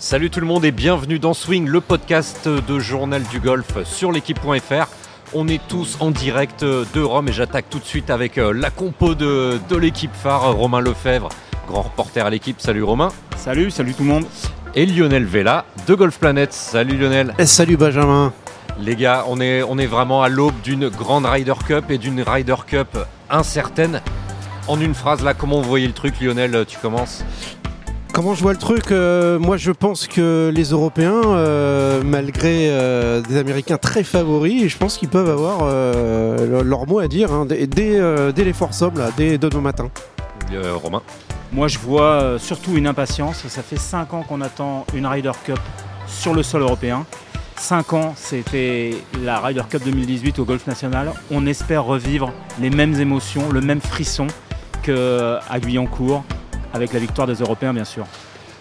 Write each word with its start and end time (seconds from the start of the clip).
Salut 0.00 0.30
tout 0.30 0.40
le 0.40 0.46
monde 0.46 0.64
et 0.64 0.70
bienvenue 0.70 1.18
dans 1.18 1.34
Swing, 1.34 1.66
le 1.66 1.82
podcast 1.82 2.48
de 2.48 2.78
Journal 2.78 3.22
du 3.24 3.38
Golf 3.38 3.84
sur 3.84 4.12
l'équipe.fr. 4.12 4.86
On 5.34 5.46
est 5.46 5.60
tous 5.68 5.98
en 6.00 6.10
direct 6.10 6.64
de 6.64 7.02
Rome 7.02 7.28
et 7.28 7.32
j'attaque 7.34 7.66
tout 7.68 7.78
de 7.78 7.84
suite 7.84 8.08
avec 8.08 8.38
euh, 8.38 8.50
la 8.54 8.70
compo 8.70 9.14
de, 9.14 9.60
de 9.68 9.76
l'équipe 9.76 10.14
phare, 10.14 10.54
Romain 10.54 10.80
Lefebvre, 10.80 11.28
grand 11.68 11.82
reporter 11.82 12.24
à 12.24 12.30
l'équipe. 12.30 12.62
Salut 12.62 12.82
Romain. 12.82 13.10
Salut, 13.36 13.70
salut 13.70 13.92
tout 13.92 14.02
le 14.02 14.08
monde. 14.08 14.24
Et 14.74 14.86
Lionel 14.86 15.26
Vella 15.26 15.66
de 15.86 15.94
Golf 15.94 16.18
Planet. 16.18 16.50
Salut 16.50 16.96
Lionel. 16.96 17.34
Et 17.38 17.44
salut 17.44 17.76
Benjamin. 17.76 18.32
Les 18.80 18.96
gars, 18.96 19.26
on 19.28 19.38
est, 19.38 19.62
on 19.62 19.76
est 19.76 19.86
vraiment 19.86 20.22
à 20.22 20.30
l'aube 20.30 20.58
d'une 20.64 20.88
grande 20.88 21.26
Ryder 21.26 21.52
Cup 21.66 21.90
et 21.90 21.98
d'une 21.98 22.22
Ryder 22.22 22.56
Cup 22.66 22.96
incertaine. 23.28 24.00
En 24.66 24.80
une 24.80 24.94
phrase, 24.94 25.22
là, 25.22 25.34
comment 25.34 25.60
vous 25.60 25.68
voyez 25.68 25.86
le 25.86 25.92
truc, 25.92 26.22
Lionel 26.22 26.64
Tu 26.66 26.78
commences? 26.78 27.22
Comment 28.12 28.34
je 28.34 28.42
vois 28.42 28.52
le 28.52 28.58
truc 28.58 28.90
euh, 28.90 29.38
Moi, 29.38 29.56
je 29.56 29.70
pense 29.70 30.08
que 30.08 30.50
les 30.52 30.70
Européens, 30.70 31.22
euh, 31.24 32.02
malgré 32.04 32.68
euh, 32.68 33.20
des 33.22 33.36
Américains 33.36 33.78
très 33.78 34.02
favoris, 34.02 34.68
je 34.68 34.76
pense 34.76 34.98
qu'ils 34.98 35.08
peuvent 35.08 35.30
avoir 35.30 35.60
euh, 35.62 36.62
leur 36.64 36.86
mot 36.88 36.98
à 36.98 37.06
dire 37.06 37.32
hein, 37.32 37.46
dès, 37.46 37.68
dès, 37.68 37.98
euh, 38.00 38.32
dès 38.32 38.44
les 38.44 38.52
forces 38.52 38.82
hommes, 38.82 38.98
là, 38.98 39.10
dès 39.16 39.38
demain 39.38 39.60
matin. 39.60 39.90
Euh, 40.52 40.74
Romain 40.74 41.02
Moi 41.52 41.68
je 41.68 41.78
vois 41.78 42.36
surtout 42.38 42.76
une 42.76 42.88
impatience. 42.88 43.46
Ça 43.46 43.62
fait 43.62 43.78
5 43.78 44.12
ans 44.12 44.22
qu'on 44.22 44.40
attend 44.40 44.86
une 44.92 45.06
Ryder 45.06 45.32
Cup 45.44 45.60
sur 46.08 46.34
le 46.34 46.42
sol 46.42 46.62
européen. 46.62 47.06
5 47.56 47.92
ans, 47.92 48.14
c'était 48.16 48.96
la 49.22 49.38
Ryder 49.38 49.62
Cup 49.70 49.82
2018 49.84 50.40
au 50.40 50.44
Golf 50.44 50.66
National. 50.66 51.12
On 51.30 51.46
espère 51.46 51.84
revivre 51.84 52.32
les 52.60 52.70
mêmes 52.70 53.00
émotions, 53.00 53.50
le 53.52 53.60
même 53.60 53.80
frisson 53.80 54.26
qu'à 54.82 55.58
Guyancourt, 55.60 56.24
avec 56.72 56.92
la 56.92 56.98
victoire 56.98 57.26
des 57.26 57.34
Européens 57.34 57.72
bien 57.72 57.84
sûr. 57.84 58.06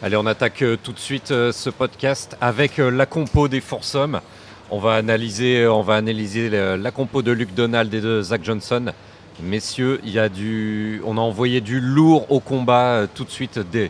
Allez, 0.02 0.16
on 0.16 0.26
attaque 0.26 0.62
euh, 0.62 0.77
tout 0.81 0.94
de 0.94 0.99
suite 0.99 1.31
euh, 1.31 1.52
ce 1.52 1.70
podcast 1.70 2.38
avec 2.40 2.80
euh, 2.80 2.90
la 2.90 3.05
compo 3.05 3.48
des 3.48 3.59
foursomes. 3.59 4.22
On 4.71 4.79
va 4.79 4.93
analyser, 4.93 5.68
on 5.68 5.82
va 5.82 5.96
analyser 5.96 6.49
la 6.49 6.91
compo 6.91 7.24
de 7.24 7.32
Luke 7.32 7.55
Donald 7.55 7.91
et 7.91 8.02
de 8.02 8.21
Zach 8.21 8.43
Johnson. 8.43 8.91
Messieurs, 9.41 9.99
il 10.04 10.12
y 10.12 10.20
a 10.20 10.30
du, 10.30 11.02
on 11.05 11.18
a 11.18 11.21
envoyé 11.21 11.60
du 11.60 11.80
lourd 11.80 12.32
au 12.32 12.40
combat 12.40 13.07
tout 13.15 13.24
de 13.24 13.32
suite 13.32 13.57
dès, 13.71 13.90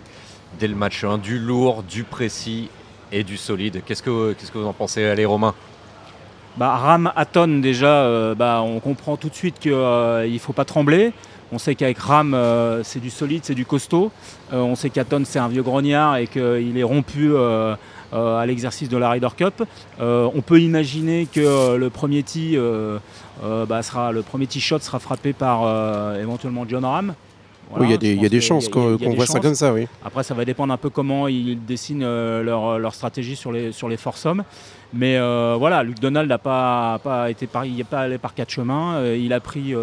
dès 0.57 0.69
le 0.69 0.75
match 0.75 1.03
1. 1.03 1.17
Du 1.17 1.37
lourd, 1.37 1.83
du 1.83 2.05
précis 2.05 2.69
et 3.11 3.25
du 3.25 3.35
solide. 3.35 3.81
Qu'est-ce 3.85 4.01
que, 4.01 4.31
qu'est-ce 4.33 4.53
que 4.53 4.57
vous 4.57 4.67
en 4.67 4.73
pensez 4.73 5.03
Allez, 5.03 5.25
Romain? 5.25 5.53
Bah, 6.57 6.75
Ram 6.75 7.11
Hatton 7.15 7.59
déjà, 7.61 8.03
euh, 8.03 8.35
bah, 8.35 8.61
on 8.63 8.79
comprend 8.79 9.17
tout 9.17 9.29
de 9.29 9.35
suite 9.35 9.59
qu'il 9.59 9.71
ne 9.71 10.37
faut 10.39 10.53
pas 10.53 10.65
trembler. 10.65 11.13
On 11.51 11.57
sait 11.57 11.75
qu'avec 11.75 11.97
Ram, 11.97 12.33
euh, 12.33 12.83
c'est 12.83 12.99
du 12.99 13.09
solide, 13.09 13.41
c'est 13.43 13.55
du 13.55 13.65
costaud. 13.65 14.11
Euh, 14.53 14.57
on 14.57 14.75
sait 14.75 14.89
qu'Hatton, 14.89 15.23
c'est 15.25 15.39
un 15.39 15.47
vieux 15.47 15.63
grognard 15.63 16.17
et 16.17 16.27
qu'il 16.27 16.77
est 16.77 16.83
rompu 16.83 17.31
euh, 17.33 17.75
à 18.13 18.45
l'exercice 18.45 18.89
de 18.89 18.97
la 18.97 19.09
Ryder 19.09 19.29
Cup. 19.35 19.63
On 19.99 20.41
peut 20.45 20.61
imaginer 20.61 21.27
que 21.31 21.75
le 21.75 21.89
premier 21.89 22.23
tee, 22.23 22.57
bah, 23.41 23.83
sera, 23.83 24.11
le 24.11 24.21
premier 24.21 24.47
tee 24.47 24.59
shot 24.59 24.79
sera 24.79 24.99
frappé 24.99 25.33
par 25.33 26.15
éventuellement 26.17 26.65
John 26.67 26.85
Ram. 26.85 27.13
Voilà, 27.69 27.85
oui, 27.85 27.89
il 27.89 27.91
y 27.91 28.25
a 28.25 28.29
des, 28.29 28.35
y 28.35 28.37
a 28.37 28.41
chances 28.41 28.67
qu'on 28.67 28.97
voit 28.97 29.27
ça 29.27 29.39
comme 29.39 29.53
ça, 29.53 29.71
oui. 29.71 29.87
Après, 30.03 30.23
ça 30.23 30.33
va 30.33 30.43
dépendre 30.43 30.73
un 30.73 30.77
peu 30.77 30.89
comment 30.89 31.27
ils 31.27 31.63
dessinent 31.63 32.03
euh, 32.03 32.41
leur, 32.41 32.79
leur 32.79 32.95
stratégie 32.95 33.35
sur 33.35 33.51
les, 33.51 33.71
sur 33.71 33.87
les 33.87 33.97
foursomes. 33.97 34.43
Mais 34.91 35.17
euh, 35.17 35.55
voilà, 35.59 35.83
Luc 35.83 35.99
Donald 35.99 36.27
n'a 36.27 36.39
pas, 36.39 36.99
pas 37.03 37.29
été 37.29 37.45
par, 37.45 37.65
il 37.65 37.75
n'est 37.75 37.83
pas 37.83 37.99
allé 38.01 38.17
par 38.17 38.33
quatre 38.33 38.49
chemins. 38.49 38.95
Euh, 38.95 39.15
il 39.15 39.33
a 39.33 39.39
pris 39.39 39.75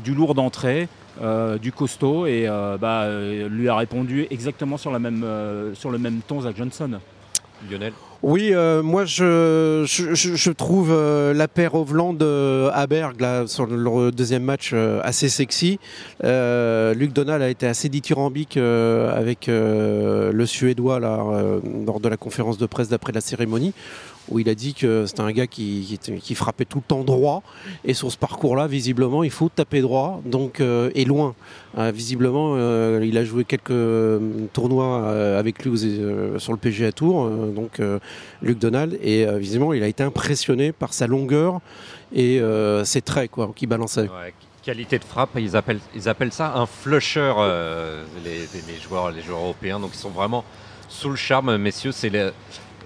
du 0.00 0.14
lourd 0.14 0.34
d'entrée, 0.34 0.88
euh, 1.22 1.58
du 1.58 1.72
costaud, 1.72 2.26
et 2.26 2.46
euh, 2.46 2.76
bah, 2.78 3.02
euh, 3.04 3.48
lui 3.48 3.68
a 3.68 3.76
répondu 3.76 4.26
exactement 4.30 4.76
sur, 4.76 4.90
la 4.90 4.98
même, 4.98 5.22
euh, 5.24 5.74
sur 5.74 5.90
le 5.90 5.98
même 5.98 6.20
ton 6.26 6.42
Zach 6.42 6.56
Johnson. 6.56 6.98
Lionel. 7.70 7.92
Oui, 8.22 8.50
euh, 8.52 8.82
moi 8.82 9.04
je, 9.04 9.84
je, 9.86 10.50
trouve 10.50 10.90
euh, 10.90 11.32
la 11.32 11.48
paire 11.48 11.74
Hovland 11.74 12.20
euh, 12.22 12.70
Aberg 12.72 13.20
là 13.20 13.46
sur 13.46 13.66
le 13.66 14.10
deuxième 14.10 14.42
match 14.42 14.70
euh, 14.72 15.00
assez 15.04 15.28
sexy. 15.28 15.78
Euh, 16.24 16.92
Luc 16.94 17.12
Donald 17.12 17.42
a 17.42 17.48
été 17.48 17.66
assez 17.66 17.88
dithyrambique 17.88 18.56
euh, 18.56 19.16
avec 19.16 19.48
euh, 19.48 20.32
le 20.32 20.46
Suédois 20.46 20.98
là 20.98 21.20
euh, 21.20 21.60
lors 21.86 22.00
de 22.00 22.08
la 22.08 22.16
conférence 22.16 22.58
de 22.58 22.66
presse 22.66 22.88
d'après 22.88 23.12
la 23.12 23.20
cérémonie 23.20 23.74
où 24.28 24.38
il 24.38 24.48
a 24.48 24.54
dit 24.54 24.74
que 24.74 25.06
c'était 25.06 25.20
un 25.20 25.32
gars 25.32 25.46
qui, 25.46 25.98
frappait 26.34 26.64
tout 26.64 26.78
le 26.78 26.84
temps 26.84 27.04
droit 27.04 27.42
et 27.84 27.94
sur 27.94 28.10
ce 28.10 28.18
parcours-là 28.18 28.66
visiblement 28.66 29.22
il 29.22 29.30
faut 29.30 29.48
taper 29.48 29.80
droit 29.80 30.20
donc 30.24 30.60
euh, 30.60 30.90
et 30.94 31.04
loin. 31.04 31.34
Euh, 31.78 31.90
visiblement 31.90 32.54
euh, 32.56 33.04
il 33.04 33.16
a 33.18 33.24
joué 33.24 33.44
quelques 33.44 33.72
tournois 34.52 35.08
avec 35.38 35.64
lui 35.64 35.78
sur 36.38 36.52
le 36.52 36.58
PGA 36.58 36.92
Tour 36.92 37.28
donc 37.30 37.80
Luc 38.42 38.58
Donald 38.58 38.98
et 39.02 39.26
visiblement 39.38 39.72
il 39.72 39.82
a 39.82 39.88
été 39.88 40.02
impressionné 40.02 40.72
par 40.72 40.92
sa 40.92 41.06
longueur 41.06 41.60
et 42.14 42.40
ses 42.84 43.02
traits 43.02 43.30
quoi 43.30 43.52
qui 43.54 43.66
balançaient. 43.66 44.08
Qualité 44.62 44.98
de 44.98 45.04
frappe, 45.04 45.30
ils 45.38 45.56
appellent, 45.56 46.32
ça 46.32 46.54
un 46.56 46.66
flusher, 46.66 47.32
les, 48.24 48.40
les- 48.40 48.80
joueurs, 48.82 49.12
les 49.12 49.22
joueurs 49.22 49.38
européens. 49.38 49.78
Donc 49.78 49.90
ils 49.94 49.98
sont 49.98 50.10
vraiment 50.10 50.44
sous 50.88 51.08
le 51.08 51.14
charme, 51.14 51.56
messieurs. 51.56 51.92
C'est 51.92 52.10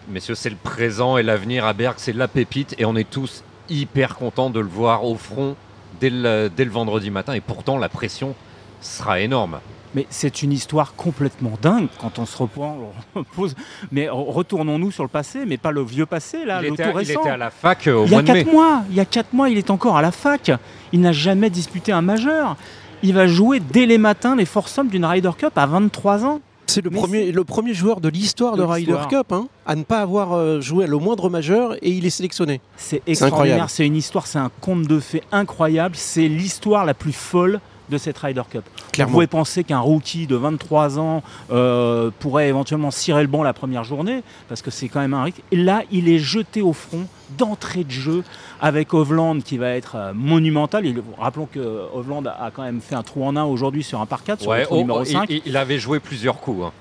messieurs, 0.08 0.34
c'est 0.34 0.50
le 0.50 0.56
présent 0.56 1.16
et 1.16 1.22
l'avenir 1.22 1.64
à 1.64 1.72
Berg, 1.72 1.94
c'est 1.98 2.12
la 2.14 2.28
pépite, 2.28 2.74
et 2.78 2.84
on 2.84 2.96
est 2.96 3.08
tous 3.08 3.42
hyper 3.68 4.16
contents 4.16 4.50
de 4.50 4.60
le 4.60 4.66
voir 4.68 5.04
au 5.04 5.14
front 5.16 5.56
dès 6.00 6.10
le, 6.10 6.50
dès 6.54 6.64
le 6.64 6.70
vendredi 6.70 7.10
matin. 7.10 7.32
Et 7.34 7.40
pourtant, 7.40 7.78
la 7.78 7.88
pression 7.88 8.34
sera 8.80 9.20
énorme. 9.20 9.60
Mais 9.94 10.06
c'est 10.08 10.42
une 10.42 10.52
histoire 10.52 10.94
complètement 10.94 11.58
dingue 11.60 11.88
quand 12.00 12.20
on 12.20 12.26
se 12.26 12.36
reprend, 12.38 12.78
on 13.14 13.18
repose. 13.20 13.56
Mais 13.90 14.08
retournons-nous 14.08 14.92
sur 14.92 15.02
le 15.02 15.08
passé, 15.08 15.40
mais 15.46 15.56
pas 15.56 15.72
le 15.72 15.82
vieux 15.82 16.06
passé, 16.06 16.44
là, 16.44 16.60
il, 16.62 16.70
le 16.70 16.76
tout 16.76 16.82
à- 16.82 17.02
il 17.02 17.10
était 17.10 17.28
à 17.28 17.36
la 17.36 17.50
fac 17.50 17.86
euh, 17.88 17.94
au 17.96 18.04
Il 18.06 18.10
y 18.10 18.14
a 18.14 18.16
mois 18.16 18.22
de 18.22 18.32
mai. 18.32 18.44
4 18.44 18.52
mois, 18.52 18.82
il 18.90 18.96
y 18.96 19.00
a 19.00 19.04
4 19.04 19.32
mois, 19.32 19.50
il 19.50 19.58
est 19.58 19.70
encore 19.70 19.96
à 19.96 20.02
la 20.02 20.12
fac. 20.12 20.52
Il 20.92 21.00
n'a 21.00 21.12
jamais 21.12 21.50
disputé 21.50 21.90
un 21.90 22.02
majeur. 22.02 22.56
Il 23.02 23.14
va 23.14 23.26
jouer 23.26 23.58
dès 23.60 23.86
les 23.86 23.98
matins 23.98 24.36
les 24.36 24.44
foursomes 24.44 24.88
d'une 24.88 25.04
Ryder 25.04 25.30
Cup 25.36 25.52
à 25.56 25.66
23 25.66 26.24
ans. 26.24 26.40
C'est 26.70 26.84
le 26.84 26.90
premier, 26.90 27.32
le 27.32 27.42
premier 27.42 27.74
joueur 27.74 28.00
de 28.00 28.08
l'histoire 28.08 28.52
de, 28.52 28.62
De 28.62 28.62
Ryder. 28.62 28.96
Cup 29.08 29.32
hein, 29.32 29.48
à 29.66 29.74
ne 29.74 29.82
pas 29.82 29.98
avoir 29.98 30.34
euh, 30.34 30.60
joué 30.60 30.86
le 30.86 30.98
moindre 30.98 31.28
majeur 31.28 31.74
et 31.82 31.90
il 31.90 32.06
est 32.06 32.10
sélectionné. 32.10 32.60
C'est 32.76 32.98
incroyable. 32.98 33.10
extraordinaire, 33.10 33.70
c'est 33.70 33.86
une 33.86 33.96
histoire, 33.96 34.28
c'est 34.28 34.38
un 34.38 34.52
conte 34.60 34.86
de 34.86 35.00
fées 35.00 35.24
incroyable. 35.32 35.96
C'est 35.96 36.28
l'histoire 36.28 36.84
la 36.84 36.94
plus 36.94 37.12
folle 37.12 37.60
de 37.90 37.98
cette 37.98 38.16
Ryder 38.18 38.42
Cup. 38.48 38.64
Vous 38.98 39.06
pouvez 39.06 39.26
penser 39.26 39.64
qu'un 39.64 39.80
rookie 39.80 40.26
de 40.26 40.36
23 40.36 40.98
ans 40.98 41.22
euh, 41.52 42.10
pourrait 42.20 42.48
éventuellement 42.48 42.90
cirer 42.90 43.22
le 43.22 43.28
banc 43.28 43.42
la 43.42 43.52
première 43.52 43.84
journée, 43.84 44.22
parce 44.48 44.62
que 44.62 44.70
c'est 44.70 44.88
quand 44.88 45.00
même 45.00 45.12
un 45.14 45.24
risque. 45.24 45.42
Et 45.52 45.56
là, 45.56 45.82
il 45.90 46.08
est 46.08 46.18
jeté 46.18 46.62
au 46.62 46.72
front 46.72 47.06
d'entrée 47.36 47.84
de 47.84 47.90
jeu 47.90 48.24
avec 48.60 48.94
Hovland 48.94 49.40
qui 49.42 49.58
va 49.58 49.68
être 49.70 49.96
euh, 49.96 50.12
monumental. 50.14 50.86
Et 50.86 50.94
rappelons 51.18 51.46
que 51.52 51.60
Hovland 51.94 52.26
a 52.26 52.50
quand 52.54 52.62
même 52.62 52.80
fait 52.80 52.94
un 52.94 53.02
trou 53.02 53.24
en 53.24 53.36
un 53.36 53.44
aujourd'hui 53.44 53.82
sur 53.82 54.00
un 54.00 54.06
par 54.06 54.22
4 54.24 54.40
sur 54.40 54.50
Ouais, 54.50 54.60
le 54.60 54.64
trou 54.66 54.76
oh, 54.76 54.78
numéro 54.80 54.98
oh, 55.00 55.04
il- 55.04 55.12
5. 55.12 55.26
il, 55.28 55.42
il 55.44 55.56
avait 55.56 55.78
joué 55.78 56.00
plusieurs 56.00 56.40
coups. 56.40 56.64
hein. 56.66 56.72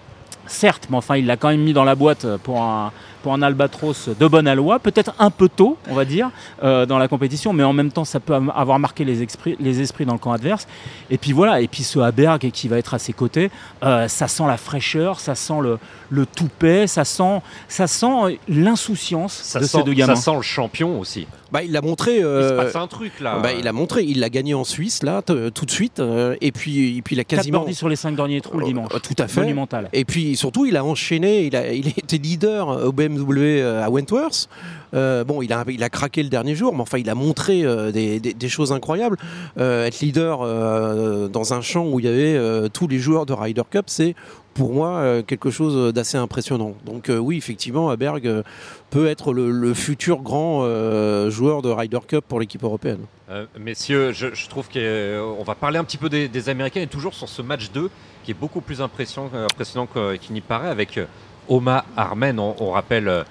Certes, 0.48 0.88
mais 0.90 0.98
enfin, 0.98 1.16
il 1.18 1.28
l'a 1.28 1.38
quand 1.38 1.50
même 1.50 1.62
mis 1.62 1.74
dans 1.74 1.84
la 1.84 1.94
boîte 1.94 2.26
pour 2.38 2.62
un, 2.62 2.92
pour 3.22 3.34
un 3.34 3.42
albatros 3.42 4.10
de 4.10 4.28
bonne 4.28 4.48
aloi. 4.48 4.80
Peut-être 4.80 5.14
un 5.20 5.30
peu 5.30 5.50
tôt, 5.50 5.78
on 5.90 5.94
va 5.96 6.06
dire, 6.06 6.32
euh, 6.64 6.86
dans 6.86 6.98
la 6.98 7.08
compétition, 7.08 7.54
mais 7.54 7.64
en 7.64 7.74
même 7.74 7.92
temps, 7.92 8.06
ça 8.06 8.20
peut 8.20 8.34
avoir 8.34 8.80
marqué 8.80 9.04
les 9.06 9.22
esprits, 9.24 9.56
les 9.60 9.82
esprits 9.82 10.06
dans 10.06 10.14
le 10.14 10.20
camp 10.20 10.32
adverse. 10.32 10.68
Et 11.10 11.18
puis 11.18 11.32
voilà, 11.32 11.62
et 11.62 11.68
puis 11.68 11.84
ce 11.84 12.00
Haberg 12.00 12.50
qui 12.52 12.68
va 12.68 12.78
être 12.78 12.94
à 12.94 13.00
ses 13.00 13.14
côtés, 13.14 13.52
euh, 13.84 14.08
ça 14.08 14.28
sent 14.28 14.46
la 14.48 14.58
fraîcheur, 14.58 15.20
ça 15.20 15.36
sent 15.36 15.60
le, 15.62 15.80
le 16.10 16.26
toupet, 16.26 16.88
ça 16.88 17.06
sent, 17.06 17.42
ça 17.68 17.88
sent 17.88 18.40
l'insouciance 18.48 19.34
Ça, 19.34 19.60
de 19.60 19.66
sent, 19.66 19.78
ces 19.78 19.84
deux 19.84 19.94
gamins. 19.94 20.16
ça 20.16 20.22
sent 20.32 20.36
le 20.36 20.42
champion 20.42 21.00
aussi. 21.00 21.28
Bah, 21.52 21.64
il 21.64 21.72
l'a 21.72 21.82
montré. 21.82 22.18
Il 22.18 22.22
se 22.22 22.26
euh, 22.26 22.58
passe 22.58 22.76
un 22.76 22.88
truc 22.88 23.20
là. 23.20 23.40
bah, 23.40 23.54
il 23.54 23.68
a 23.68 23.74
montré, 23.74 24.04
il 24.04 24.20
l'a 24.20 24.30
gagné 24.30 24.54
en 24.54 24.64
Suisse 24.64 25.02
là 25.04 25.22
tout 25.24 25.66
de 25.66 25.72
suite 25.72 26.00
euh, 26.00 26.36
et 26.42 26.52
puis 26.52 26.98
et 26.98 27.02
puis 27.02 27.16
il 27.16 27.20
a 27.20 27.24
4 27.24 27.40
quasiment 27.40 27.60
birdies 27.60 27.76
sur 27.76 27.90
les 27.90 27.96
5 27.96 28.16
derniers 28.16 28.42
trous 28.42 28.60
le 28.60 28.66
dimanche. 28.66 28.92
Euh, 28.94 29.00
tout 29.00 29.16
à 29.18 29.28
fait. 29.28 29.42
Monumental. 29.42 29.90
Et 29.94 30.06
puis 30.06 30.36
surtout, 30.36 30.66
il 30.66 30.78
a 30.78 30.84
enchaîné, 30.84 31.46
il 31.46 31.56
a, 31.56 31.72
il 31.74 31.88
a 31.88 31.90
été 31.90 32.18
leader 32.18 32.86
au 32.86 32.92
BMW 33.10 33.62
à 33.62 33.90
Wentworth. 33.90 34.48
Euh, 34.94 35.24
bon, 35.24 35.42
il 35.42 35.54
a, 35.54 35.64
il 35.68 35.84
a 35.84 35.90
craqué 35.90 36.24
le 36.24 36.30
dernier 36.30 36.56
jour, 36.56 36.74
mais 36.74 36.82
enfin, 36.82 36.98
il 36.98 37.10
a 37.10 37.16
montré 37.16 37.64
euh, 37.64 37.92
des, 37.92 38.20
des- 38.20 38.50
choses 38.50 38.72
incroyables. 38.72 39.18
Euh, 39.60 39.86
être 39.86 40.00
leader 40.00 40.40
euh, 40.42 41.28
dans 41.28 41.54
un 41.54 41.62
champ 41.62 41.86
où 41.88 42.00
il 42.00 42.06
y 42.06 42.10
avait 42.10 42.36
euh, 42.36 42.68
tous 42.70 42.88
les 42.88 42.98
joueurs 42.98 43.26
de 43.26 43.34
Ryder 43.34 43.62
Cup, 43.70 43.86
c'est 43.88 44.16
pour 44.56 44.74
moi 44.74 44.90
euh, 44.98 45.22
quelque 45.22 45.52
chose 45.52 45.94
d'assez 45.94 46.18
impressionnant. 46.18 46.74
Donc 46.86 47.10
euh, 47.10 47.18
oui, 47.20 47.38
effectivement, 47.38 47.90
Aberg 47.92 48.26
euh, 48.26 48.42
peut 48.90 49.08
être 49.08 49.32
le, 49.32 49.52
le 49.52 49.74
futur 49.76 50.22
grand 50.22 50.62
euh, 50.64 51.30
joueur 51.30 51.62
de 51.62 51.70
Ryder 51.70 52.00
Cup 52.08 52.26
pour 52.28 52.40
l'équipe 52.40 52.64
européenne. 52.64 53.02
Euh, 53.30 53.46
messieurs, 53.60 54.12
je, 54.12 54.28
trouve 54.50 54.68
qu'on 54.70 55.44
va 55.44 55.54
parler 55.54 55.78
un 55.78 55.84
petit 55.84 55.98
peu 55.98 56.10
des, 56.10 56.28
des 56.28 56.50
Américains 56.50 56.82
et 56.82 56.88
toujours 56.88 57.14
sur 57.14 57.30
ce 57.30 57.44
match 57.44 57.70
2 57.72 57.92
qui 58.24 58.32
est 58.32 58.34
beaucoup 58.34 58.62
plus 58.62 58.82
impressionnant, 58.82 59.30
euh, 59.36 59.46
impressionnant 59.46 59.88
qu'il 59.88 60.34
n'y 60.34 60.42
paraît 60.42 60.70
avec 60.70 60.98
euh, 60.98 61.06
Oma 61.50 61.84
Armen. 61.98 62.40
On, 62.40 62.72
rappelle 62.72 63.08
euh, 63.08 63.24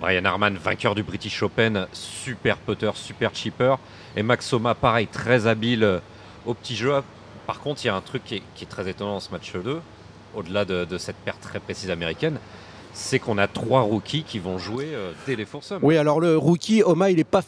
Brian 0.00 0.24
Harman, 0.24 0.56
vainqueur 0.56 0.94
du 0.94 1.02
British 1.02 1.42
Open, 1.42 1.86
super 1.92 2.56
putter, 2.56 2.90
super 2.94 3.34
chipper. 3.34 3.76
Et 4.16 4.22
Max 4.22 4.52
Oma, 4.52 4.74
pareil, 4.74 5.06
très 5.06 5.46
habile 5.46 5.84
euh, 5.84 5.98
au 6.46 6.54
petit 6.54 6.74
jeu. 6.74 7.02
Par 7.46 7.60
contre, 7.60 7.84
il 7.84 7.88
y 7.88 7.90
a 7.90 7.94
un 7.94 8.00
truc 8.00 8.24
qui 8.24 8.36
est, 8.36 8.68
très 8.68 8.88
étonnant 8.88 9.14
dans 9.14 9.20
ce 9.20 9.30
match 9.30 9.52
2, 9.52 9.80
au-delà 10.34 10.64
de, 10.64 10.84
de 10.84 10.98
cette 10.98 11.16
perte 11.16 11.40
très 11.40 11.60
précise 11.60 11.90
américaine, 11.90 12.38
c'est 12.96 13.18
qu'on 13.18 13.36
a 13.36 13.46
trois 13.46 13.82
rookies 13.82 14.22
qui 14.22 14.38
vont 14.38 14.56
jouer 14.56 14.88
euh, 14.92 15.12
dès 15.26 15.36
les 15.36 15.44
foursomes. 15.44 15.80
Oui, 15.82 15.98
alors 15.98 16.18
le 16.18 16.38
rookie, 16.38 16.82
Oma, 16.82 17.10
il 17.10 17.18
n'est 17.18 17.24
pas, 17.24 17.42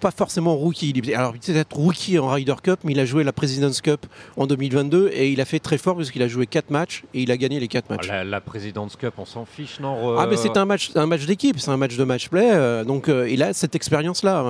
pas 0.00 0.10
forcément 0.12 0.54
rookie. 0.54 0.90
Il 0.90 1.10
est, 1.10 1.14
alors, 1.14 1.34
il 1.34 1.40
peut-être 1.40 1.76
rookie 1.76 2.20
en 2.20 2.28
Ryder 2.28 2.54
Cup, 2.62 2.80
mais 2.84 2.92
il 2.92 3.00
a 3.00 3.04
joué 3.04 3.24
la 3.24 3.32
President's 3.32 3.80
Cup 3.80 4.06
en 4.36 4.46
2022 4.46 5.10
et 5.12 5.30
il 5.30 5.40
a 5.40 5.44
fait 5.44 5.58
très 5.58 5.76
fort 5.76 5.96
parce 5.96 6.12
qu'il 6.12 6.22
a 6.22 6.28
joué 6.28 6.46
4 6.46 6.70
matchs 6.70 7.02
et 7.14 7.22
il 7.22 7.32
a 7.32 7.36
gagné 7.36 7.58
les 7.58 7.66
4 7.66 7.90
matchs. 7.90 8.06
La, 8.06 8.22
la 8.22 8.40
President's 8.40 8.94
Cup, 8.94 9.14
on 9.18 9.24
s'en 9.24 9.44
fiche, 9.44 9.80
non 9.80 10.16
Ah, 10.16 10.26
mais 10.30 10.36
c'est 10.36 10.56
un 10.56 10.64
match, 10.64 10.92
un 10.94 11.06
match 11.06 11.26
d'équipe, 11.26 11.58
c'est 11.58 11.70
un 11.70 11.76
match 11.76 11.96
de 11.96 12.04
match 12.04 12.28
play, 12.28 12.50
euh, 12.52 12.84
donc 12.84 13.08
euh, 13.08 13.28
il 13.28 13.42
a 13.42 13.52
cette 13.52 13.74
expérience-là. 13.74 14.42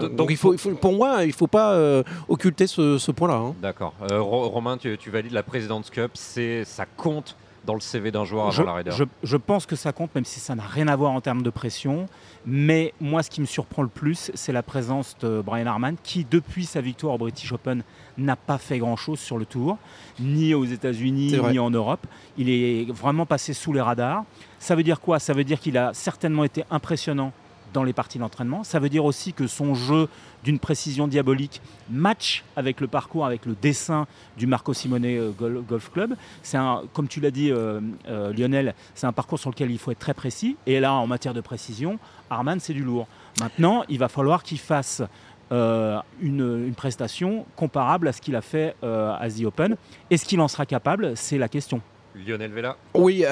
donc, 0.00 0.16
donc, 0.16 0.30
il 0.30 0.38
faut, 0.38 0.54
il 0.54 0.58
faut, 0.58 0.70
pour 0.70 0.94
moi, 0.94 1.24
il 1.24 1.28
ne 1.28 1.32
faut 1.32 1.46
pas 1.46 2.02
occulter 2.28 2.66
ce, 2.66 2.96
ce 2.96 3.10
point-là. 3.12 3.34
Hein. 3.34 3.54
D'accord. 3.60 3.92
Romain, 4.10 4.78
tu, 4.78 4.96
tu, 4.96 5.10
valides 5.10 5.32
la 5.32 5.42
President's 5.42 5.90
Cup, 5.90 6.12
ça 6.16 6.86
compte 6.96 7.36
dans 7.64 7.74
le 7.74 7.80
CV 7.80 8.10
d'un 8.10 8.24
joueur 8.24 8.48
avant 8.48 8.64
la 8.64 8.74
Ryder 8.74 8.90
je, 8.92 9.04
je, 9.22 9.36
pense 9.36 9.66
que 9.66 9.76
ça 9.76 9.92
compte, 9.92 10.14
même 10.14 10.24
si 10.24 10.40
ça 10.40 10.54
n'a 10.54 10.64
rien 10.64 10.88
à 10.88 10.96
voir 10.96 11.12
en 11.12 11.20
termes 11.20 11.42
de 11.42 11.50
pression. 11.50 12.06
Mais 12.44 12.92
moi, 13.00 13.22
ce 13.22 13.30
qui 13.30 13.40
me 13.40 13.46
surprend 13.46 13.82
le 13.82 13.88
plus, 13.88 14.30
c'est 14.34 14.52
la 14.52 14.62
présence 14.62 15.16
de 15.20 15.42
Brian 15.44 15.66
Harman, 15.66 15.94
qui, 16.02 16.26
depuis 16.28 16.64
sa 16.64 16.80
victoire 16.80 17.14
au 17.14 17.18
British 17.18 17.52
Open, 17.52 17.84
n'a 18.18 18.36
pas 18.36 18.58
fait 18.58 18.78
grand-chose 18.78 19.20
sur 19.20 19.38
le 19.38 19.46
tour, 19.46 19.78
ni 20.18 20.54
aux 20.54 20.64
États-Unis, 20.64 21.38
ni 21.50 21.58
en 21.58 21.70
Europe. 21.70 22.06
Il 22.36 22.50
est 22.50 22.90
vraiment 22.90 23.26
passé 23.26 23.52
sous 23.52 23.72
les 23.72 23.80
radars. 23.80 24.24
Ça 24.58 24.74
veut 24.74 24.82
dire 24.82 25.00
quoi? 25.00 25.18
Ça 25.18 25.32
veut 25.32 25.44
dire 25.44 25.60
qu'il 25.60 25.78
a 25.78 25.94
certainement 25.94 26.44
été 26.44 26.64
impressionnant 26.70 27.32
dans 27.72 27.84
les 27.84 27.92
parties 27.92 28.18
d'entraînement. 28.18 28.64
Ça 28.64 28.78
veut 28.78 28.88
dire 28.88 29.04
aussi 29.04 29.32
que 29.32 29.46
son 29.46 29.74
jeu 29.74 30.08
d'une 30.44 30.58
précision 30.58 31.08
diabolique 31.08 31.60
match 31.90 32.44
avec 32.56 32.80
le 32.80 32.86
parcours, 32.86 33.24
avec 33.24 33.46
le 33.46 33.54
dessin 33.60 34.06
du 34.36 34.46
Marco 34.46 34.74
Simone 34.74 35.04
euh, 35.04 35.30
Golf 35.32 35.90
Club. 35.92 36.14
C'est 36.42 36.56
un, 36.56 36.82
comme 36.92 37.08
tu 37.08 37.20
l'as 37.20 37.30
dit 37.30 37.50
euh, 37.50 37.80
euh, 38.08 38.32
Lionel, 38.32 38.74
c'est 38.94 39.06
un 39.06 39.12
parcours 39.12 39.38
sur 39.38 39.50
lequel 39.50 39.70
il 39.70 39.78
faut 39.78 39.90
être 39.90 39.98
très 39.98 40.14
précis. 40.14 40.56
Et 40.66 40.80
là, 40.80 40.92
en 40.94 41.06
matière 41.06 41.34
de 41.34 41.40
précision, 41.40 41.98
Arman, 42.30 42.58
c'est 42.60 42.74
du 42.74 42.82
lourd. 42.82 43.06
Maintenant, 43.40 43.84
il 43.88 43.98
va 43.98 44.08
falloir 44.08 44.42
qu'il 44.42 44.58
fasse 44.58 45.02
une, 45.50 46.72
prestation 46.74 47.44
comparable 47.56 48.08
à 48.08 48.12
ce 48.12 48.22
qu'il 48.22 48.34
a 48.36 48.40
fait 48.40 48.74
à 48.82 49.28
The 49.28 49.44
Open. 49.44 49.76
Est-ce 50.10 50.24
qu'il 50.24 50.40
en 50.40 50.48
sera 50.48 50.64
capable 50.64 51.14
C'est 51.14 51.36
la 51.36 51.48
question. 51.48 51.82
Lionel 52.14 52.52
Vella 52.52 52.76
Oui, 52.94 53.24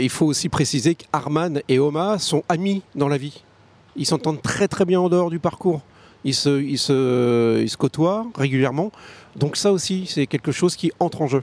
il 0.00 0.08
faut 0.08 0.24
aussi 0.24 0.48
préciser 0.48 0.94
qu'Arman 0.94 1.60
et 1.68 1.78
Oma 1.78 2.18
sont 2.18 2.42
amis 2.48 2.82
dans 2.94 3.08
la 3.08 3.18
vie. 3.18 3.42
Ils 3.96 4.06
s'entendent 4.06 4.42
très 4.42 4.68
très 4.68 4.84
bien 4.84 5.00
en 5.00 5.08
dehors 5.08 5.30
du 5.30 5.38
parcours. 5.38 5.82
Ils 6.24 6.34
se, 6.34 6.62
ils 6.62 6.78
se, 6.78 7.60
ils 7.60 7.68
se 7.70 7.76
côtoient 7.76 8.26
régulièrement. 8.36 8.92
Donc 9.36 9.56
ça 9.56 9.72
aussi, 9.72 10.06
c'est 10.06 10.26
quelque 10.26 10.52
chose 10.52 10.76
qui 10.76 10.92
entre 11.00 11.22
en 11.22 11.26
jeu. 11.26 11.42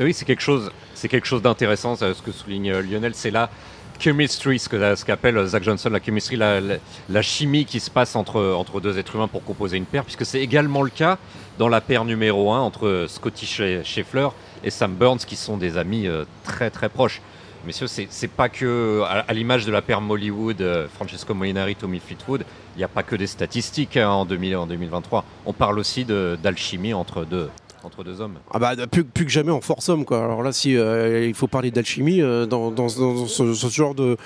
Oui, 0.00 0.14
c'est 0.14 0.24
quelque 0.24 0.42
chose, 0.42 0.70
c'est 0.94 1.08
quelque 1.08 1.26
chose 1.26 1.42
d'intéressant, 1.42 1.96
ce 1.96 2.22
que 2.22 2.32
souligne 2.32 2.70
euh, 2.70 2.82
Lionel, 2.82 3.14
c'est 3.14 3.30
la 3.30 3.50
chemistry, 3.98 4.58
ce 4.58 5.04
qu'appelle 5.04 5.44
Zach 5.46 5.62
Johnson, 5.62 5.90
la 5.90 6.02
chemistry, 6.02 6.36
la, 6.36 6.60
la, 7.08 7.22
chimie 7.22 7.64
qui 7.64 7.80
se 7.80 7.90
passe 7.90 8.14
entre, 8.14 8.52
entre 8.52 8.80
deux 8.80 8.98
êtres 8.98 9.16
humains 9.16 9.28
pour 9.28 9.42
composer 9.42 9.76
une 9.76 9.86
paire, 9.86 10.04
puisque 10.04 10.26
c'est 10.26 10.40
également 10.40 10.82
le 10.82 10.90
cas 10.90 11.18
dans 11.58 11.68
la 11.68 11.80
paire 11.80 12.04
numéro 12.04 12.52
1 12.52 12.60
entre 12.60 13.06
Scotty 13.08 13.46
Scheffler 13.46 14.28
et 14.62 14.70
Sam 14.70 14.94
Burns, 14.94 15.18
qui 15.18 15.36
sont 15.36 15.56
des 15.56 15.78
amis 15.78 16.06
euh, 16.06 16.24
très 16.44 16.70
très 16.70 16.88
proches. 16.88 17.22
Messieurs, 17.66 17.88
c'est 17.88 18.28
pas 18.28 18.48
que, 18.48 19.02
à, 19.04 19.32
l'image 19.32 19.66
de 19.66 19.72
la 19.72 19.82
paire 19.82 20.00
Mollywood, 20.00 20.60
euh, 20.60 20.86
Francesco 20.86 21.34
Molinari, 21.34 21.74
Tommy 21.74 21.98
Fleetwood, 21.98 22.44
il 22.76 22.78
n'y 22.78 22.84
a 22.84 22.88
pas 22.88 23.02
que 23.02 23.16
des 23.16 23.26
statistiques 23.26 23.96
hein, 23.96 24.08
en, 24.08 24.24
2023. 24.24 25.24
On 25.46 25.52
parle 25.52 25.80
aussi 25.80 26.04
d'alchimie 26.04 26.94
entre 26.94 27.24
deux, 27.24 27.50
entre 27.86 28.04
deux 28.04 28.20
hommes. 28.20 28.34
Ah 28.52 28.58
bah, 28.58 28.74
plus, 28.86 29.04
plus 29.04 29.24
que 29.24 29.30
jamais 29.30 29.52
en 29.52 29.60
force 29.60 29.88
homme. 29.88 30.04
Quoi. 30.04 30.22
Alors 30.22 30.42
là, 30.42 30.52
si 30.52 30.76
euh, 30.76 31.26
il 31.26 31.34
faut 31.34 31.46
parler 31.46 31.70
d'alchimie 31.70 32.20
euh, 32.20 32.46
dans, 32.46 32.70
dans, 32.70 32.88
ce, 32.88 33.68
genre 33.68 33.94
de, 33.94 34.16